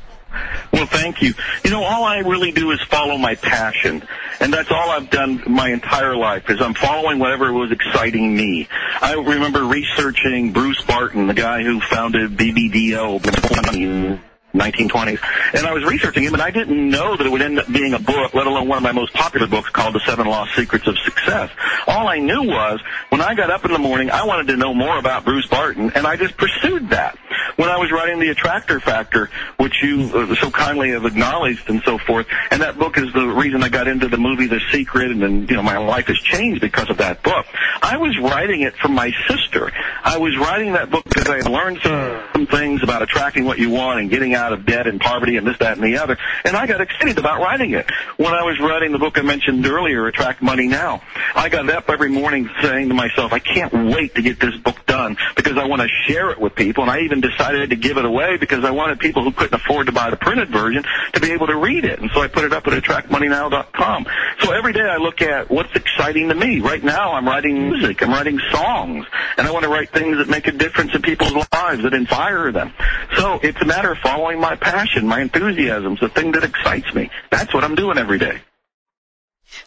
Well, 0.73 0.87
thank 0.87 1.23
you. 1.23 1.35
You 1.65 1.71
know, 1.71 1.85
all 1.85 2.05
I 2.05 2.19
really 2.19 2.53
do 2.53 2.71
is 2.71 2.81
follow 2.83 3.19
my 3.19 3.35
passion. 3.35 4.03
And 4.41 4.53
that's 4.53 4.71
all 4.71 4.91
I've 4.91 5.11
done 5.11 5.43
my 5.47 5.71
entire 5.71 6.17
life 6.17 6.51
is 6.51 6.61
I'm 6.61 6.75
following 6.75 7.19
whatever 7.19 7.53
was 7.53 7.71
exciting 7.71 8.35
me. 8.35 8.69
I 9.01 9.15
remember 9.15 9.65
researching 9.65 10.53
Bruce 10.53 10.81
Barton, 10.83 11.27
the 11.27 11.35
guy 11.35 11.63
who 11.63 11.81
founded 11.81 12.37
BBDO 12.37 14.32
1920s. 14.55 15.19
And 15.55 15.67
I 15.67 15.73
was 15.73 15.85
researching 15.85 16.25
him 16.25 16.35
and 16.35 16.43
I 16.43 16.51
didn't 16.51 16.91
know 16.91 17.17
that 17.17 17.27
it 17.27 17.31
would 17.31 17.43
end 17.43 17.59
up 17.59 17.71
being 17.73 17.95
a 17.95 17.99
book, 17.99 18.35
let 18.35 18.47
alone 18.47 18.69
one 18.69 18.79
of 18.79 18.83
my 18.83 18.93
most 18.93 19.13
popular 19.13 19.47
books 19.47 19.71
called 19.71 19.95
The 19.95 20.01
Seven 20.01 20.27
Lost 20.27 20.55
Secrets 20.55 20.87
of 20.87 20.99
Success. 20.99 21.51
All 21.87 22.09
I 22.09 22.19
knew 22.19 22.43
was 22.43 22.81
when 23.09 23.21
I 23.21 23.35
got 23.35 23.51
up 23.51 23.65
in 23.65 23.73
the 23.73 23.79
morning, 23.79 24.11
I 24.11 24.25
wanted 24.25 24.49
to 24.49 24.57
know 24.57 24.75
more 24.75 24.99
about 24.99 25.25
Bruce 25.25 25.47
Barton 25.47 25.93
and 25.95 26.07
I 26.07 26.17
just 26.17 26.37
pursued 26.37 26.91
that. 26.91 27.17
When 27.57 27.69
I 27.69 27.77
was 27.77 27.91
writing 27.93 28.19
The 28.19 28.31
Attractor 28.31 28.81
Factor, 28.81 29.31
which 29.59 29.83
you 29.83 30.11
uh, 30.15 30.35
so 30.37 30.51
kindly 30.51 30.91
have 30.91 31.05
acknowledged 31.05 31.69
and 31.69 31.83
so 31.85 31.99
forth, 31.99 32.27
and 32.51 32.63
that 32.63 32.79
book 32.79 32.99
is 32.99 33.13
the 33.13 33.27
reason 33.27 33.63
I 33.63 33.69
got 33.69 33.89
into 33.89 34.09
the 34.09 34.17
movie 34.17 34.47
The 34.47 34.61
Secret 34.71 35.11
and 35.11 35.23
then, 35.23 35.47
you 35.49 35.57
know, 35.57 35.63
my 35.63 35.79
life 35.79 36.07
has 36.07 36.19
changed 36.19 36.61
because 36.61 36.89
of 36.91 36.99
that 36.99 37.23
book. 37.23 37.47
I 37.83 37.97
was 37.97 38.19
writing 38.19 38.63
it 38.63 38.75
from 38.77 38.95
my 38.95 39.13
sister. 39.29 39.71
I 40.03 40.19
was 40.19 40.37
writing 40.39 40.73
that 40.73 40.91
book 40.91 41.05
because 41.05 41.29
I 41.29 41.37
had 41.37 41.49
learned 41.49 41.81
some 41.83 42.47
things 42.47 42.83
about 42.83 43.03
attracting 43.03 43.45
what 43.45 43.59
you 43.59 43.71
want 43.71 44.01
and 44.01 44.11
getting 44.11 44.35
out 44.35 44.42
of 44.51 44.67
debt 44.67 44.89
and 44.89 45.01
poverty 45.01 45.37
and 45.37 45.47
this, 45.47 45.59
that, 45.59 45.79
and 45.79 45.85
the 45.85 45.99
other. 45.99 46.19
And 46.45 46.57
I 46.57 46.67
got 46.67 46.81
excited 46.81 47.19
about 47.19 47.41
writing 47.41 47.73
it. 47.73 47.89
When 48.17 48.35
I 48.35 48.43
was 48.43 48.59
writing 48.59 48.91
the 48.91 48.99
book 48.99 49.19
I 49.19 49.23
mentioned 49.23 49.65
earlier, 49.65 50.09
Attract 50.09 50.43
Money 50.43 50.67
Now, 50.67 51.03
I 51.35 51.49
got 51.49 51.69
up 51.71 51.89
every 51.89 52.09
morning 52.09 52.51
saying 52.61 52.89
to 52.89 52.95
myself, 52.95 53.33
I 53.33 53.39
can't 53.39 53.73
wait 53.73 54.15
to 54.17 54.23
get 54.23 54.41
this 54.41 54.57
book 54.57 54.85
done 54.87 55.17
because 55.37 55.57
I 55.57 55.67
want 55.67 55.83
to 55.83 55.89
share 56.07 56.31
it 56.31 56.41
with 56.41 56.55
people. 56.55 56.83
And 56.83 56.91
I 56.91 57.01
even 57.01 57.21
decided 57.21 57.71
to 57.71 57.77
give 57.77 57.99
it 57.99 58.05
away 58.05 58.39
because 58.39 58.65
I 58.65 58.71
wanted 58.71 58.99
people 58.99 59.23
who 59.23 59.33
couldn't 59.33 59.55
afford 59.55 59.87
to 59.87 59.93
buy 59.93 60.11
the 60.11 60.17
printed 60.17 60.51
version 60.51 60.85
to 61.13 61.21
be 61.21 61.33
able 61.33 61.47
to 61.47 61.57
read 61.57 61.85
it. 61.85 62.01
And 62.01 62.11
so 62.13 62.23
I 62.23 62.29
put 62.29 62.45
it 62.45 62.53
up 62.53 62.67
at 62.67 62.83
attractmoneynow.com. 62.83 64.07
So 64.41 64.53
every 64.53 64.73
day 64.73 64.83
I 64.83 64.97
look 64.97 65.23
at 65.23 65.51
what's 65.51 65.75
exciting 65.75 66.29
to 66.29 66.35
me. 66.35 66.61
Right 66.61 66.83
now 66.83 67.13
I'm 67.13 67.27
writing 67.27 67.71
music, 67.71 68.03
I'm 68.03 68.11
writing 68.11 68.41
songs, 68.51 69.07
and 69.37 69.47
I 69.47 69.51
want 69.51 69.65
to 69.65 69.69
write 69.69 69.91
things 69.91 70.19
that 70.19 70.29
make 70.29 70.47
a 70.47 70.53
difference 70.53 70.95
in 70.95 71.03
people's 71.03 71.33
lives, 71.53 71.83
that 71.83 71.95
inspire 71.95 72.53
them. 72.53 72.73
So 73.17 73.41
it's 73.43 73.61
a 73.61 73.65
matter 73.65 73.93
of 73.93 73.99
following 73.99 74.32
my 74.41 74.57
passion, 74.57 75.07
my 75.07 75.21
enthusiasms, 75.21 76.01
the 76.01 76.09
thing 76.09 76.33
that 76.33 76.45
excites 76.45 76.93
me. 76.95 77.11
That's 77.31 77.53
what 77.55 77.65
I'm 77.65 77.75
doing 77.75 77.99
every 77.99 78.19
day. 78.19 78.41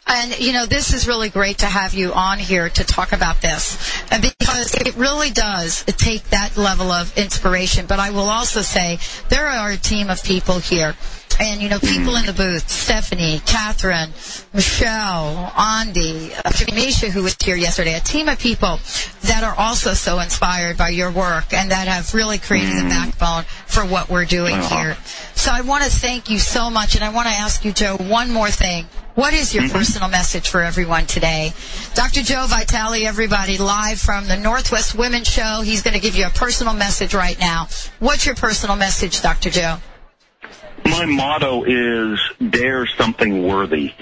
And 0.07 0.39
you 0.39 0.53
know, 0.53 0.65
this 0.65 0.93
is 0.93 1.07
really 1.07 1.29
great 1.29 1.59
to 1.59 1.65
have 1.67 1.93
you 1.93 2.13
on 2.13 2.39
here 2.39 2.69
to 2.69 2.83
talk 2.83 3.11
about 3.11 3.41
this, 3.41 3.77
uh, 4.11 4.19
because 4.19 4.73
it 4.75 4.95
really 4.95 5.29
does 5.29 5.83
take 5.83 6.23
that 6.29 6.57
level 6.57 6.91
of 6.91 7.15
inspiration. 7.17 7.85
But 7.85 7.99
I 7.99 8.09
will 8.09 8.29
also 8.29 8.61
say 8.61 8.99
there 9.29 9.47
are 9.47 9.71
a 9.71 9.77
team 9.77 10.09
of 10.09 10.23
people 10.23 10.59
here, 10.59 10.95
and 11.39 11.61
you 11.61 11.69
know, 11.69 11.79
people 11.79 12.15
in 12.15 12.25
the 12.25 12.33
booth: 12.33 12.69
Stephanie, 12.69 13.41
Catherine, 13.45 14.11
Michelle, 14.53 15.51
Andy, 15.57 16.31
Misha, 16.73 17.09
who 17.09 17.23
was 17.23 17.35
here 17.43 17.55
yesterday. 17.55 17.95
A 17.95 17.99
team 17.99 18.27
of 18.27 18.39
people 18.39 18.79
that 19.23 19.43
are 19.43 19.55
also 19.57 19.93
so 19.93 20.19
inspired 20.19 20.77
by 20.77 20.89
your 20.89 21.11
work 21.11 21.53
and 21.53 21.71
that 21.71 21.87
have 21.87 22.13
really 22.13 22.37
created 22.37 22.77
the 22.77 22.89
backbone 22.89 23.43
for 23.67 23.85
what 23.85 24.09
we're 24.09 24.25
doing 24.25 24.55
Uh-huh. 24.55 24.77
here. 24.77 24.97
So 25.35 25.51
I 25.51 25.61
want 25.61 25.83
to 25.83 25.89
thank 25.89 26.29
you 26.29 26.39
so 26.39 26.69
much, 26.69 26.95
and 26.95 27.03
I 27.03 27.09
want 27.09 27.27
to 27.27 27.33
ask 27.33 27.63
you, 27.65 27.71
Joe, 27.71 27.97
one 27.97 28.31
more 28.31 28.49
thing. 28.49 28.87
What 29.15 29.33
is 29.33 29.53
your 29.55 29.69
personal 29.69 30.09
message 30.09 30.49
for 30.49 30.61
everyone 30.61 31.05
today? 31.05 31.53
Dr. 31.93 32.21
Joe 32.21 32.47
Vitale, 32.49 33.05
everybody, 33.07 33.57
live 33.57 33.97
from 33.99 34.27
the 34.27 34.35
Northwest 34.35 34.93
Women's 34.95 35.27
Show. 35.29 35.61
He's 35.63 35.81
going 35.83 35.93
to 35.93 36.01
give 36.01 36.15
you 36.17 36.25
a 36.25 36.29
personal 36.31 36.73
message 36.73 37.13
right 37.13 37.39
now. 37.39 37.67
What's 37.99 38.25
your 38.25 38.35
personal 38.35 38.75
message, 38.75 39.21
Dr. 39.21 39.49
Joe? 39.51 39.77
My 40.85 41.05
motto 41.05 41.63
is 41.63 42.19
dare 42.51 42.85
something 42.85 43.43
worthy. 43.43 43.93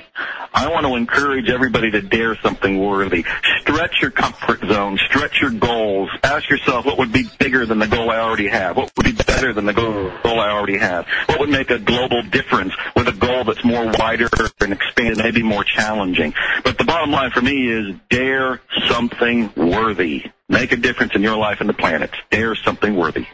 I 0.53 0.67
want 0.69 0.85
to 0.85 0.95
encourage 0.95 1.49
everybody 1.49 1.89
to 1.91 2.01
dare 2.01 2.35
something 2.35 2.77
worthy. 2.77 3.25
Stretch 3.61 4.01
your 4.01 4.11
comfort 4.11 4.59
zone. 4.67 4.99
Stretch 5.09 5.41
your 5.41 5.51
goals. 5.51 6.09
Ask 6.23 6.49
yourself 6.49 6.85
what 6.85 6.97
would 6.99 7.11
be 7.11 7.25
bigger 7.39 7.65
than 7.65 7.79
the 7.79 7.87
goal 7.87 8.11
I 8.11 8.19
already 8.19 8.47
have? 8.47 8.77
What 8.77 8.91
would 8.95 9.05
be 9.05 9.13
better 9.13 9.53
than 9.53 9.65
the 9.65 9.73
goal 9.73 10.11
I 10.25 10.49
already 10.49 10.77
have? 10.77 11.07
What 11.27 11.39
would 11.39 11.49
make 11.49 11.71
a 11.71 11.79
global 11.79 12.21
difference 12.23 12.73
with 12.95 13.07
a 13.07 13.13
goal 13.13 13.43
that's 13.43 13.63
more 13.65 13.91
wider 13.97 14.29
and 14.61 14.73
expanded, 14.73 15.17
maybe 15.17 15.41
more 15.41 15.63
challenging? 15.63 16.33
But 16.63 16.77
the 16.77 16.83
bottom 16.83 17.11
line 17.11 17.31
for 17.31 17.41
me 17.41 17.69
is 17.69 17.95
dare 18.09 18.61
something 18.87 19.51
worthy. 19.55 20.25
Make 20.49 20.71
a 20.71 20.77
difference 20.77 21.15
in 21.15 21.23
your 21.23 21.37
life 21.37 21.57
and 21.61 21.69
the 21.69 21.73
planet. 21.73 22.11
Dare 22.29 22.55
something 22.55 22.95
worthy. 22.95 23.25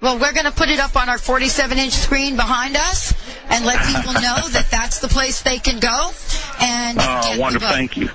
Well, 0.01 0.18
we're 0.18 0.33
going 0.33 0.46
to 0.46 0.53
put 0.53 0.68
it 0.68 0.81
up 0.81 0.96
on 0.96 1.09
our 1.09 1.18
47 1.18 1.79
inch 1.79 1.92
screen 1.92 2.35
behind 2.35 2.77
us 2.77 3.14
and 3.48 3.64
let 3.64 3.79
people 3.87 4.12
know 4.14 4.48
that 4.51 4.66
that's 4.70 4.98
the 4.98 5.09
place 5.09 5.42
they 5.42 5.59
can 5.59 5.79
go. 5.79 6.11
And 6.61 6.98
Oh, 7.01 7.20
get 7.22 7.37
the 7.37 7.40
wonderful. 7.40 7.68
Thank 7.68 7.96
you. 7.96 8.11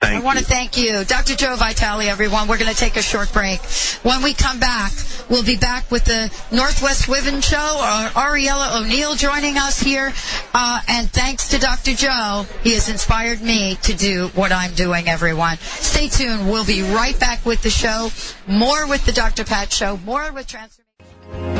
Thank 0.00 0.22
I 0.22 0.24
want 0.24 0.38
to 0.38 0.44
thank 0.44 0.78
you. 0.78 1.04
Dr. 1.04 1.36
Joe 1.36 1.56
Vitale, 1.56 2.08
everyone. 2.08 2.48
We're 2.48 2.56
going 2.56 2.72
to 2.72 2.76
take 2.76 2.96
a 2.96 3.02
short 3.02 3.30
break. 3.34 3.60
When 4.02 4.22
we 4.22 4.32
come 4.32 4.58
back, 4.58 4.92
we'll 5.28 5.44
be 5.44 5.58
back 5.58 5.90
with 5.90 6.06
the 6.06 6.32
Northwest 6.50 7.06
Women 7.06 7.42
Show. 7.42 7.58
Uh, 7.58 8.08
Ariella 8.14 8.80
O'Neill 8.80 9.14
joining 9.14 9.58
us 9.58 9.78
here. 9.78 10.10
Uh, 10.54 10.80
and 10.88 11.10
thanks 11.10 11.48
to 11.50 11.58
Dr. 11.58 11.92
Joe, 11.92 12.46
he 12.62 12.72
has 12.72 12.88
inspired 12.88 13.42
me 13.42 13.74
to 13.82 13.92
do 13.92 14.28
what 14.28 14.52
I'm 14.52 14.72
doing, 14.72 15.06
everyone. 15.06 15.58
Stay 15.58 16.08
tuned. 16.08 16.50
We'll 16.50 16.64
be 16.64 16.80
right 16.80 17.18
back 17.20 17.44
with 17.44 17.62
the 17.62 17.68
show. 17.68 18.10
More 18.46 18.86
with 18.86 19.04
the 19.04 19.12
Dr. 19.12 19.44
Pat 19.44 19.70
Show. 19.70 19.98
More 19.98 20.32
with 20.32 20.46
Transformation. 20.46 21.59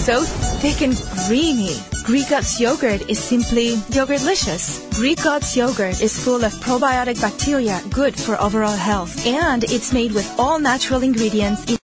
so 0.00 0.22
thick 0.62 0.80
and 0.80 0.96
creamy. 1.26 1.76
Greek 2.04 2.30
God's 2.30 2.58
yogurt 2.58 3.08
is 3.10 3.18
simply 3.18 3.72
yogurtlicious. 3.92 4.90
Greek 4.94 5.22
God's 5.22 5.54
yogurt 5.54 6.00
is 6.00 6.18
full 6.18 6.42
of 6.42 6.52
probiotic 6.54 7.20
bacteria 7.20 7.80
good 7.90 8.18
for 8.18 8.40
overall 8.40 8.76
health, 8.76 9.26
and 9.26 9.64
it's 9.64 9.92
made 9.92 10.12
with 10.12 10.26
all 10.38 10.58
natural 10.58 11.02
ingredients. 11.02 11.80